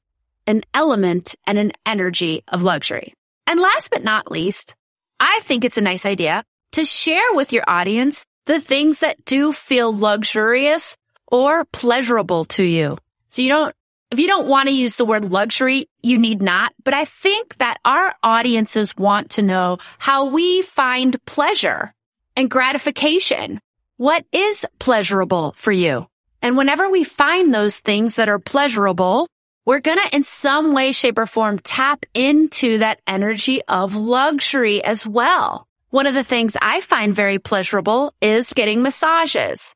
an 0.47 0.63
element 0.73 1.35
and 1.45 1.57
an 1.57 1.73
energy 1.85 2.43
of 2.47 2.61
luxury. 2.61 3.13
And 3.45 3.59
last 3.59 3.91
but 3.91 4.03
not 4.03 4.31
least, 4.31 4.75
I 5.19 5.39
think 5.43 5.63
it's 5.63 5.77
a 5.77 5.81
nice 5.81 6.05
idea 6.05 6.43
to 6.71 6.85
share 6.85 7.33
with 7.33 7.53
your 7.53 7.63
audience 7.67 8.25
the 8.45 8.59
things 8.59 9.01
that 9.01 9.23
do 9.25 9.53
feel 9.53 9.95
luxurious 9.95 10.97
or 11.27 11.65
pleasurable 11.65 12.45
to 12.45 12.63
you. 12.63 12.97
So 13.29 13.41
you 13.41 13.49
don't, 13.49 13.75
if 14.09 14.19
you 14.19 14.27
don't 14.27 14.47
want 14.47 14.69
to 14.69 14.75
use 14.75 14.95
the 14.95 15.05
word 15.05 15.31
luxury, 15.31 15.87
you 16.01 16.17
need 16.17 16.41
not. 16.41 16.73
But 16.83 16.93
I 16.93 17.05
think 17.05 17.57
that 17.57 17.77
our 17.83 18.15
audiences 18.23 18.95
want 18.95 19.31
to 19.31 19.41
know 19.41 19.77
how 19.99 20.25
we 20.25 20.61
find 20.61 21.23
pleasure 21.25 21.93
and 22.35 22.49
gratification. 22.49 23.59
What 23.97 24.27
is 24.31 24.63
pleasurable 24.77 25.55
for 25.57 25.71
you? 25.71 26.05
And 26.43 26.55
whenever 26.55 26.88
we 26.88 27.03
find 27.03 27.51
those 27.51 27.79
things 27.79 28.17
that 28.17 28.29
are 28.29 28.38
pleasurable, 28.38 29.27
we're 29.65 29.79
going 29.79 29.97
to 29.97 30.15
in 30.15 30.23
some 30.23 30.75
way, 30.75 30.91
shape 30.91 31.17
or 31.17 31.25
form 31.25 31.57
tap 31.57 32.05
into 32.13 32.77
that 32.77 33.01
energy 33.07 33.63
of 33.67 33.95
luxury 33.95 34.83
as 34.83 35.07
well. 35.07 35.67
One 35.89 36.05
of 36.05 36.13
the 36.13 36.23
things 36.23 36.55
I 36.62 36.79
find 36.81 37.15
very 37.15 37.39
pleasurable 37.39 38.13
is 38.21 38.53
getting 38.53 38.83
massages. 38.83 39.73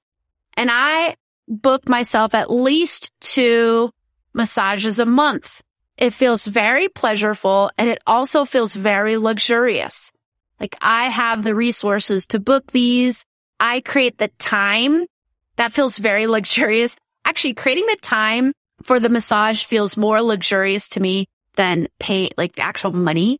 And 0.55 0.69
I 0.71 1.15
book 1.47 1.89
myself 1.89 2.35
at 2.35 2.51
least 2.51 3.09
two 3.21 3.89
massages 4.35 4.99
a 4.99 5.05
month. 5.07 5.63
It 5.97 6.13
feels 6.13 6.45
very 6.45 6.89
pleasurable 6.89 7.71
and 7.75 7.89
it 7.89 8.03
also 8.05 8.45
feels 8.45 8.75
very 8.75 9.17
luxurious. 9.17 10.11
Like 10.59 10.75
I 10.79 11.05
have 11.05 11.43
the 11.43 11.55
resources 11.55 12.27
to 12.27 12.39
book 12.39 12.71
these. 12.71 13.25
I 13.61 13.81
create 13.81 14.17
the 14.17 14.29
time. 14.39 15.05
That 15.57 15.71
feels 15.71 15.99
very 15.99 16.25
luxurious. 16.25 16.95
Actually, 17.23 17.53
creating 17.53 17.85
the 17.85 17.99
time 18.01 18.53
for 18.83 18.99
the 18.99 19.09
massage 19.09 19.63
feels 19.63 19.95
more 19.95 20.19
luxurious 20.21 20.89
to 20.89 20.99
me 20.99 21.27
than 21.55 21.87
pay, 21.99 22.31
like 22.37 22.55
the 22.55 22.63
actual 22.63 22.91
money. 22.91 23.39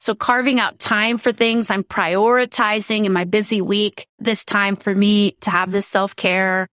So 0.00 0.14
carving 0.14 0.58
out 0.58 0.80
time 0.80 1.18
for 1.18 1.30
things 1.30 1.70
I'm 1.70 1.84
prioritizing 1.84 3.04
in 3.04 3.12
my 3.12 3.24
busy 3.24 3.60
week, 3.60 4.06
this 4.18 4.44
time 4.44 4.74
for 4.74 4.92
me 4.92 5.32
to 5.42 5.50
have 5.50 5.70
this 5.70 5.86
self 5.86 6.16
care, 6.16 6.66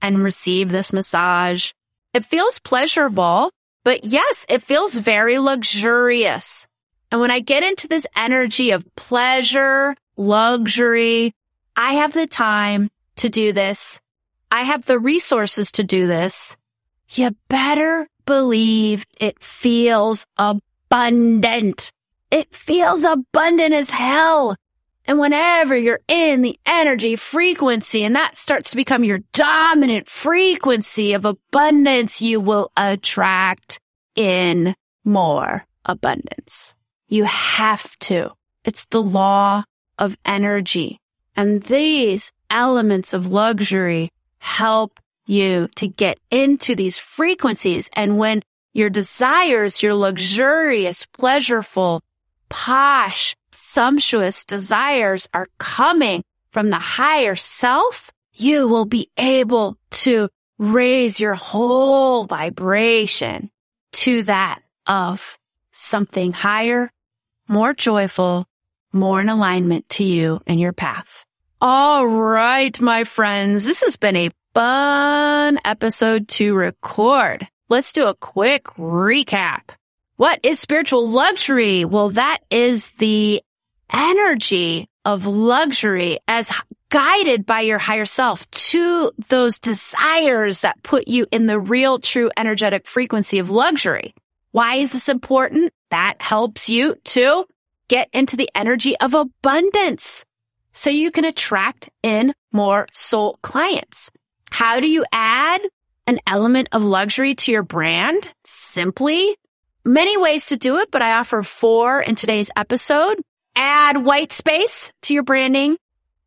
and 0.00 0.24
receive 0.24 0.68
this 0.68 0.92
massage. 0.92 1.70
It 2.12 2.24
feels 2.24 2.58
pleasurable, 2.58 3.52
but 3.84 4.04
yes, 4.04 4.46
it 4.48 4.62
feels 4.62 4.96
very 4.96 5.38
luxurious. 5.38 6.66
And 7.12 7.20
when 7.20 7.30
I 7.30 7.40
get 7.40 7.62
into 7.62 7.86
this 7.86 8.06
energy 8.16 8.72
of 8.72 8.84
pleasure, 8.96 9.94
luxury, 10.16 11.32
I 11.76 11.94
have 11.94 12.12
the 12.12 12.26
time 12.26 12.90
to 13.16 13.28
do 13.28 13.52
this. 13.52 14.00
I 14.50 14.62
have 14.62 14.84
the 14.84 14.98
resources 14.98 15.72
to 15.72 15.82
do 15.82 16.06
this. 16.06 16.56
You 17.08 17.34
better 17.48 18.08
believe 18.26 19.04
it 19.18 19.42
feels 19.42 20.26
abundant. 20.36 21.90
It 22.30 22.54
feels 22.54 23.04
abundant 23.04 23.74
as 23.74 23.90
hell. 23.90 24.56
And 25.04 25.18
whenever 25.18 25.76
you're 25.76 26.00
in 26.06 26.42
the 26.42 26.58
energy 26.64 27.16
frequency 27.16 28.04
and 28.04 28.14
that 28.14 28.36
starts 28.36 28.70
to 28.70 28.76
become 28.76 29.04
your 29.04 29.20
dominant 29.32 30.08
frequency 30.08 31.12
of 31.12 31.24
abundance, 31.24 32.22
you 32.22 32.40
will 32.40 32.70
attract 32.76 33.80
in 34.14 34.74
more 35.04 35.66
abundance. 35.84 36.74
You 37.08 37.24
have 37.24 37.98
to. 38.00 38.32
It's 38.64 38.86
the 38.86 39.02
law 39.02 39.64
of 39.98 40.16
energy. 40.24 41.01
And 41.36 41.62
these 41.62 42.32
elements 42.50 43.12
of 43.12 43.26
luxury 43.26 44.10
help 44.38 45.00
you 45.26 45.68
to 45.76 45.88
get 45.88 46.18
into 46.30 46.74
these 46.74 46.98
frequencies. 46.98 47.88
And 47.94 48.18
when 48.18 48.42
your 48.72 48.90
desires, 48.90 49.82
your 49.82 49.94
luxurious, 49.94 51.06
pleasureful, 51.06 52.00
posh, 52.48 53.34
sumptuous 53.52 54.44
desires 54.44 55.28
are 55.32 55.48
coming 55.58 56.22
from 56.50 56.70
the 56.70 56.78
higher 56.78 57.36
self, 57.36 58.10
you 58.34 58.68
will 58.68 58.84
be 58.84 59.08
able 59.16 59.76
to 59.90 60.28
raise 60.58 61.20
your 61.20 61.34
whole 61.34 62.24
vibration 62.24 63.50
to 63.92 64.22
that 64.24 64.60
of 64.86 65.38
something 65.70 66.32
higher, 66.32 66.90
more 67.48 67.74
joyful, 67.74 68.46
more 68.92 69.20
in 69.20 69.28
alignment 69.28 69.88
to 69.90 70.04
you 70.04 70.40
and 70.46 70.60
your 70.60 70.72
path. 70.72 71.24
All 71.60 72.06
right, 72.06 72.78
my 72.80 73.04
friends, 73.04 73.64
this 73.64 73.82
has 73.82 73.96
been 73.96 74.16
a 74.16 74.30
fun 74.54 75.58
episode 75.64 76.28
to 76.28 76.54
record. 76.54 77.46
Let's 77.68 77.92
do 77.92 78.06
a 78.06 78.14
quick 78.14 78.64
recap. 78.78 79.70
What 80.16 80.40
is 80.42 80.60
spiritual 80.60 81.08
luxury? 81.08 81.84
Well, 81.84 82.10
that 82.10 82.38
is 82.50 82.90
the 82.92 83.42
energy 83.92 84.88
of 85.04 85.26
luxury 85.26 86.18
as 86.28 86.50
guided 86.90 87.46
by 87.46 87.60
your 87.60 87.78
higher 87.78 88.04
self 88.04 88.50
to 88.50 89.12
those 89.28 89.58
desires 89.58 90.60
that 90.60 90.82
put 90.82 91.08
you 91.08 91.26
in 91.32 91.46
the 91.46 91.58
real 91.58 91.98
true 91.98 92.30
energetic 92.36 92.86
frequency 92.86 93.38
of 93.38 93.50
luxury. 93.50 94.14
Why 94.50 94.76
is 94.76 94.92
this 94.92 95.08
important? 95.08 95.72
That 95.90 96.16
helps 96.20 96.68
you 96.68 96.96
to 97.04 97.46
get 97.88 98.08
into 98.12 98.36
the 98.36 98.48
energy 98.54 98.96
of 98.98 99.14
abundance 99.14 100.24
so 100.72 100.90
you 100.90 101.10
can 101.10 101.24
attract 101.24 101.90
in 102.02 102.34
more 102.52 102.86
soul 102.92 103.38
clients. 103.42 104.10
How 104.50 104.80
do 104.80 104.88
you 104.88 105.04
add 105.12 105.60
an 106.06 106.18
element 106.26 106.68
of 106.72 106.82
luxury 106.82 107.34
to 107.34 107.52
your 107.52 107.62
brand? 107.62 108.32
Simply 108.44 109.36
Many 109.84 110.16
ways 110.16 110.46
to 110.46 110.56
do 110.56 110.78
it, 110.78 110.92
but 110.92 111.02
I 111.02 111.14
offer 111.14 111.42
four 111.42 112.00
in 112.00 112.14
today's 112.14 112.50
episode. 112.56 113.20
Add 113.56 113.96
white 113.96 114.32
space 114.32 114.92
to 115.02 115.14
your 115.14 115.24
branding. 115.24 115.76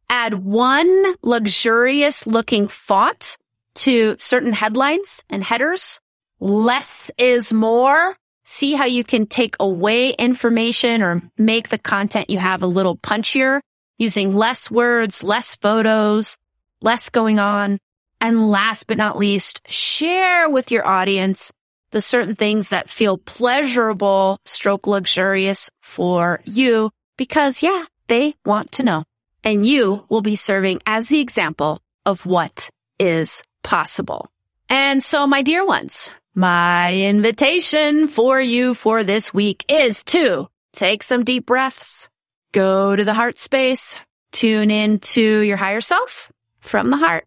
Add 0.09 0.33
one 0.33 1.15
luxurious 1.21 2.27
looking 2.27 2.67
font 2.67 3.37
to 3.75 4.17
certain 4.19 4.51
headlines 4.51 5.23
and 5.29 5.41
headers. 5.41 6.01
Less 6.41 7.09
is 7.17 7.53
more. 7.53 8.17
See 8.47 8.73
how 8.73 8.86
you 8.86 9.03
can 9.03 9.25
take 9.25 9.55
away 9.60 10.12
information 10.12 11.01
or 11.01 11.23
make 11.36 11.69
the 11.69 11.79
content 11.79 12.29
you 12.29 12.38
have 12.38 12.62
a 12.62 12.67
little 12.67 12.95
punchier 12.95 13.60
using 13.97 14.36
less 14.36 14.69
words, 14.69 15.23
less 15.23 15.55
photos, 15.55 16.38
less 16.79 17.10
going 17.10 17.39
on. 17.39 17.79
And 18.21 18.49
last 18.51 18.86
but 18.86 18.97
not 18.97 19.17
least, 19.17 19.62
share 19.67 20.47
with 20.47 20.71
your 20.71 20.88
audience 20.88 21.51
the 21.89 22.01
certain 22.01 22.36
things 22.36 22.69
that 22.69 22.89
feel 22.89 23.17
pleasurable, 23.17 24.38
stroke 24.45 24.86
luxurious 24.86 25.71
for 25.81 26.39
you 26.45 26.91
because 27.17 27.63
yeah, 27.63 27.86
they 28.08 28.36
want 28.45 28.71
to 28.73 28.84
know. 28.84 29.03
And 29.43 29.65
you 29.65 30.05
will 30.08 30.21
be 30.21 30.36
serving 30.36 30.81
as 30.86 31.10
the 31.10 31.19
example 31.19 31.81
of 32.05 32.25
what 32.27 32.69
is 32.99 33.43
possible. 33.63 34.29
And 34.69 35.03
so 35.03 35.25
my 35.25 35.41
dear 35.41 35.65
ones, 35.65 36.12
my 36.35 36.93
invitation 36.93 38.07
for 38.07 38.39
you 38.39 38.73
for 38.73 39.03
this 39.03 39.33
week 39.33 39.65
is 39.67 40.03
to 40.03 40.47
take 40.73 41.01
some 41.01 41.23
deep 41.23 41.45
breaths, 41.45 42.09
go 42.51 42.95
to 42.95 43.03
the 43.03 43.13
heart 43.13 43.39
space, 43.39 43.97
tune 44.31 44.69
into 44.69 45.39
your 45.39 45.57
higher 45.57 45.81
self 45.81 46.31
from 46.59 46.89
the 46.89 46.97
heart 46.97 47.25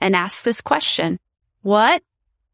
and 0.00 0.14
ask 0.14 0.42
this 0.42 0.60
question. 0.60 1.18
What 1.62 2.02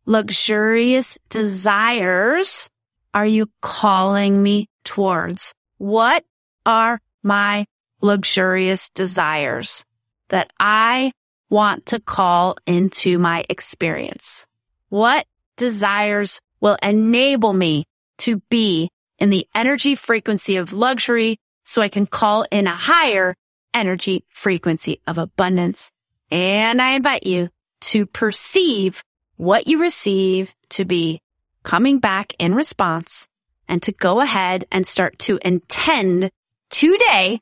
luxurious 0.07 1.18
desires 1.31 2.68
are 3.14 3.27
you 3.27 3.51
calling 3.62 4.42
me 4.42 4.68
towards? 4.85 5.55
What 5.79 6.24
are 6.64 7.01
my 7.22 7.66
luxurious 8.01 8.90
desires? 8.90 9.85
that 10.29 10.53
I 10.61 11.12
want 11.51 11.87
to 11.87 12.01
call 12.01 12.57
into 12.66 13.18
my 13.18 13.44
experience? 13.48 14.46
What 14.88 15.27
desires 15.59 16.40
will 16.61 16.79
enable 16.83 17.53
me 17.53 17.85
to 18.18 18.40
be 18.49 18.88
in 19.18 19.31
the 19.31 19.47
energy 19.55 19.94
frequency 19.94 20.57
of 20.57 20.73
luxury 20.73 21.37
so 21.64 21.83
I 21.83 21.88
can 21.88 22.07
call 22.07 22.47
in 22.51 22.66
a 22.66 22.75
higher 22.75 23.35
energy 23.75 24.25
frequency 24.31 25.01
of 25.07 25.18
abundance. 25.18 25.90
And 26.31 26.81
I 26.81 26.92
invite 26.92 27.27
you 27.27 27.51
to 27.92 28.07
perceive 28.07 29.03
what 29.37 29.68
you 29.68 29.81
receive 29.81 30.55
to 30.71 30.85
be 30.85 31.21
coming 31.62 31.99
back 31.99 32.33
in 32.38 32.55
response 32.55 33.29
and 33.68 33.83
to 33.83 33.92
go 33.92 34.21
ahead 34.21 34.64
and 34.73 34.87
start 34.87 35.18
to 35.18 35.38
intend 35.42 36.31
today 36.71 37.40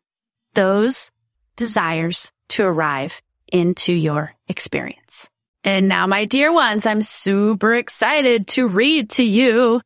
those 0.55 1.11
desires 1.57 2.33
to 2.49 2.65
arrive 2.65 3.23
into 3.53 3.93
your 3.93 4.35
experience. 4.49 5.29
And 5.67 5.89
now, 5.89 6.07
my 6.07 6.27
dear 6.27 6.53
ones, 6.53 6.87
I'm 6.87 7.03
super 7.03 7.75
excited 7.75 8.47
to 8.51 8.69
read 8.69 9.11
to 9.11 9.25
you 9.25 9.81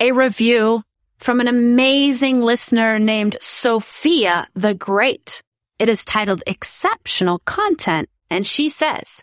a 0.00 0.12
review 0.12 0.82
from 1.18 1.40
an 1.40 1.48
amazing 1.48 2.40
listener 2.40 2.98
named 2.98 3.36
Sophia 3.38 4.48
the 4.54 4.72
Great. 4.72 5.42
It 5.78 5.90
is 5.90 6.06
titled 6.06 6.42
Exceptional 6.46 7.40
Content. 7.40 8.08
And 8.30 8.46
she 8.46 8.70
says, 8.70 9.22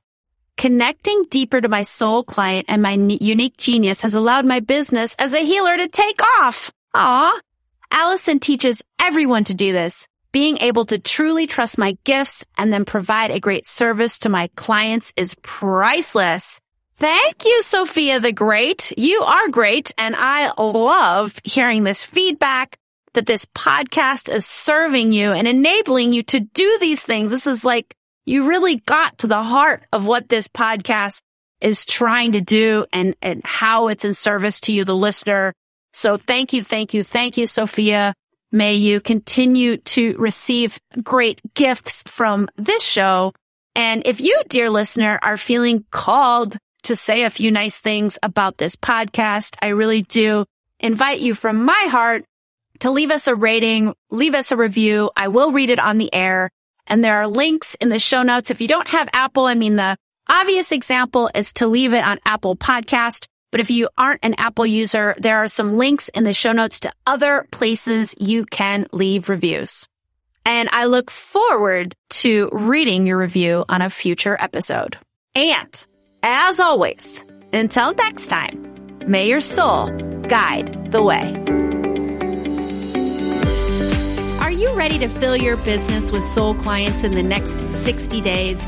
connecting 0.57 1.23
deeper 1.31 1.59
to 1.59 1.69
my 1.69 1.81
soul 1.81 2.23
client 2.23 2.67
and 2.69 2.83
my 2.83 2.93
unique 2.93 3.57
genius 3.57 4.01
has 4.01 4.13
allowed 4.13 4.45
my 4.45 4.59
business 4.59 5.15
as 5.17 5.33
a 5.33 5.43
healer 5.43 5.75
to 5.75 5.87
take 5.87 6.21
off. 6.39 6.71
Aw. 6.93 7.39
Allyson 7.89 8.39
teaches 8.39 8.83
everyone 9.01 9.45
to 9.45 9.55
do 9.55 9.73
this 9.73 10.07
being 10.35 10.57
able 10.57 10.83
to 10.83 10.99
truly 10.99 11.47
trust 11.47 11.77
my 11.77 11.97
gifts 12.03 12.43
and 12.57 12.73
then 12.73 12.83
provide 12.83 13.31
a 13.31 13.39
great 13.39 13.65
service 13.65 14.19
to 14.19 14.27
my 14.27 14.49
clients 14.57 15.13
is 15.15 15.33
priceless. 15.43 16.59
Thank 16.97 17.45
you, 17.45 17.63
Sophia 17.63 18.19
the 18.19 18.33
Great. 18.33 18.91
You 18.97 19.21
are 19.21 19.47
great. 19.47 19.93
And 19.97 20.13
I 20.13 20.51
love 20.61 21.39
hearing 21.45 21.83
this 21.83 22.03
feedback 22.03 22.75
that 23.13 23.25
this 23.25 23.45
podcast 23.45 24.29
is 24.29 24.45
serving 24.45 25.13
you 25.13 25.31
and 25.31 25.47
enabling 25.47 26.11
you 26.11 26.21
to 26.23 26.41
do 26.41 26.79
these 26.81 27.01
things. 27.01 27.31
This 27.31 27.47
is 27.47 27.63
like 27.63 27.95
you 28.25 28.45
really 28.45 28.75
got 28.75 29.19
to 29.19 29.27
the 29.27 29.41
heart 29.41 29.85
of 29.93 30.05
what 30.05 30.27
this 30.27 30.49
podcast 30.49 31.21
is 31.61 31.85
trying 31.85 32.33
to 32.33 32.41
do 32.41 32.85
and, 32.91 33.15
and 33.21 33.39
how 33.45 33.87
it's 33.87 34.03
in 34.03 34.13
service 34.13 34.59
to 34.59 34.73
you, 34.73 34.83
the 34.83 34.97
listener. 34.97 35.53
So 35.93 36.17
thank 36.17 36.51
you, 36.51 36.61
thank 36.61 36.93
you, 36.93 37.03
thank 37.05 37.37
you, 37.37 37.47
Sophia. 37.47 38.13
May 38.55 38.75
you 38.75 39.01
continue 39.01 39.75
to 39.75 40.15
receive 40.17 40.79
great 41.03 41.41
gifts 41.55 42.03
from 42.07 42.47
this 42.55 42.81
show. 42.81 43.33
And 43.75 44.07
if 44.07 44.21
you, 44.21 44.41
dear 44.47 44.69
listener, 44.69 45.19
are 45.21 45.35
feeling 45.35 45.83
called 45.91 46.55
to 46.83 46.95
say 46.95 47.23
a 47.23 47.29
few 47.29 47.51
nice 47.51 47.77
things 47.77 48.17
about 48.23 48.57
this 48.57 48.77
podcast, 48.77 49.57
I 49.61 49.67
really 49.67 50.03
do 50.03 50.45
invite 50.79 51.19
you 51.19 51.35
from 51.35 51.65
my 51.65 51.87
heart 51.89 52.23
to 52.79 52.91
leave 52.91 53.11
us 53.11 53.27
a 53.27 53.35
rating, 53.35 53.93
leave 54.09 54.33
us 54.33 54.53
a 54.53 54.55
review. 54.55 55.11
I 55.17 55.27
will 55.27 55.51
read 55.51 55.69
it 55.69 55.79
on 55.79 55.97
the 55.97 56.13
air. 56.13 56.49
And 56.87 57.03
there 57.03 57.17
are 57.17 57.27
links 57.27 57.75
in 57.81 57.89
the 57.89 57.99
show 57.99 58.23
notes. 58.23 58.51
If 58.51 58.61
you 58.61 58.69
don't 58.69 58.87
have 58.87 59.09
Apple, 59.11 59.47
I 59.47 59.55
mean, 59.55 59.75
the 59.75 59.97
obvious 60.29 60.71
example 60.71 61.29
is 61.35 61.51
to 61.55 61.67
leave 61.67 61.93
it 61.93 62.05
on 62.05 62.19
Apple 62.23 62.55
podcast. 62.55 63.27
But 63.55 63.61
if 63.61 63.71
you 63.71 63.87
aren't 63.97 64.19
an 64.21 64.35
Apple 64.37 64.65
user, 64.65 65.15
there 65.17 65.37
are 65.37 65.47
some 65.47 65.77
links 65.77 66.09
in 66.09 66.25
the 66.25 66.33
show 66.33 66.51
notes 66.51 66.81
to 66.81 66.91
other 67.07 67.47
places 67.51 68.13
you 68.19 68.45
can 68.45 68.85
leave 68.91 69.29
reviews. 69.29 69.87
And 70.45 70.67
I 70.73 70.87
look 70.87 71.09
forward 71.09 71.95
to 72.19 72.49
reading 72.51 73.07
your 73.07 73.17
review 73.17 73.63
on 73.69 73.81
a 73.81 73.89
future 73.89 74.35
episode. 74.37 74.97
And 75.35 75.85
as 76.21 76.59
always, 76.59 77.23
until 77.53 77.93
next 77.93 78.27
time, 78.27 78.99
may 79.07 79.29
your 79.29 79.39
soul 79.39 79.87
guide 80.23 80.91
the 80.91 81.01
way. 81.01 81.33
Are 84.41 84.51
you 84.51 84.73
ready 84.73 84.99
to 84.99 85.07
fill 85.07 85.37
your 85.37 85.55
business 85.55 86.11
with 86.11 86.25
soul 86.25 86.55
clients 86.55 87.05
in 87.05 87.11
the 87.11 87.23
next 87.23 87.71
60 87.71 88.19
days? 88.19 88.61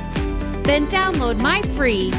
Then 0.63 0.87
download 0.87 1.41
my 1.41 1.61
free 1.75 2.09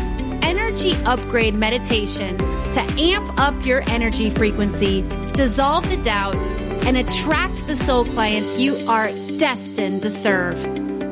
energy 0.42 0.94
upgrade 1.04 1.54
meditation 1.54 2.36
to 2.38 2.80
amp 2.98 3.40
up 3.40 3.54
your 3.64 3.82
energy 3.88 4.30
frequency, 4.30 5.02
dissolve 5.32 5.88
the 5.88 5.96
doubt, 5.98 6.36
and 6.86 6.96
attract 6.96 7.66
the 7.66 7.76
soul 7.76 8.04
clients 8.04 8.58
you 8.58 8.76
are 8.88 9.10
destined 9.38 10.02
to 10.02 10.10
serve. 10.10 10.60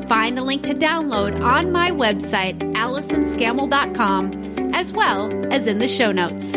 Find 0.07 0.39
a 0.39 0.43
link 0.43 0.63
to 0.63 0.73
download 0.73 1.43
on 1.43 1.71
my 1.71 1.91
website, 1.91 2.57
AllysonScammell.com, 2.73 4.73
as 4.73 4.93
well 4.93 5.53
as 5.53 5.67
in 5.67 5.79
the 5.79 5.87
show 5.87 6.11
notes. 6.11 6.55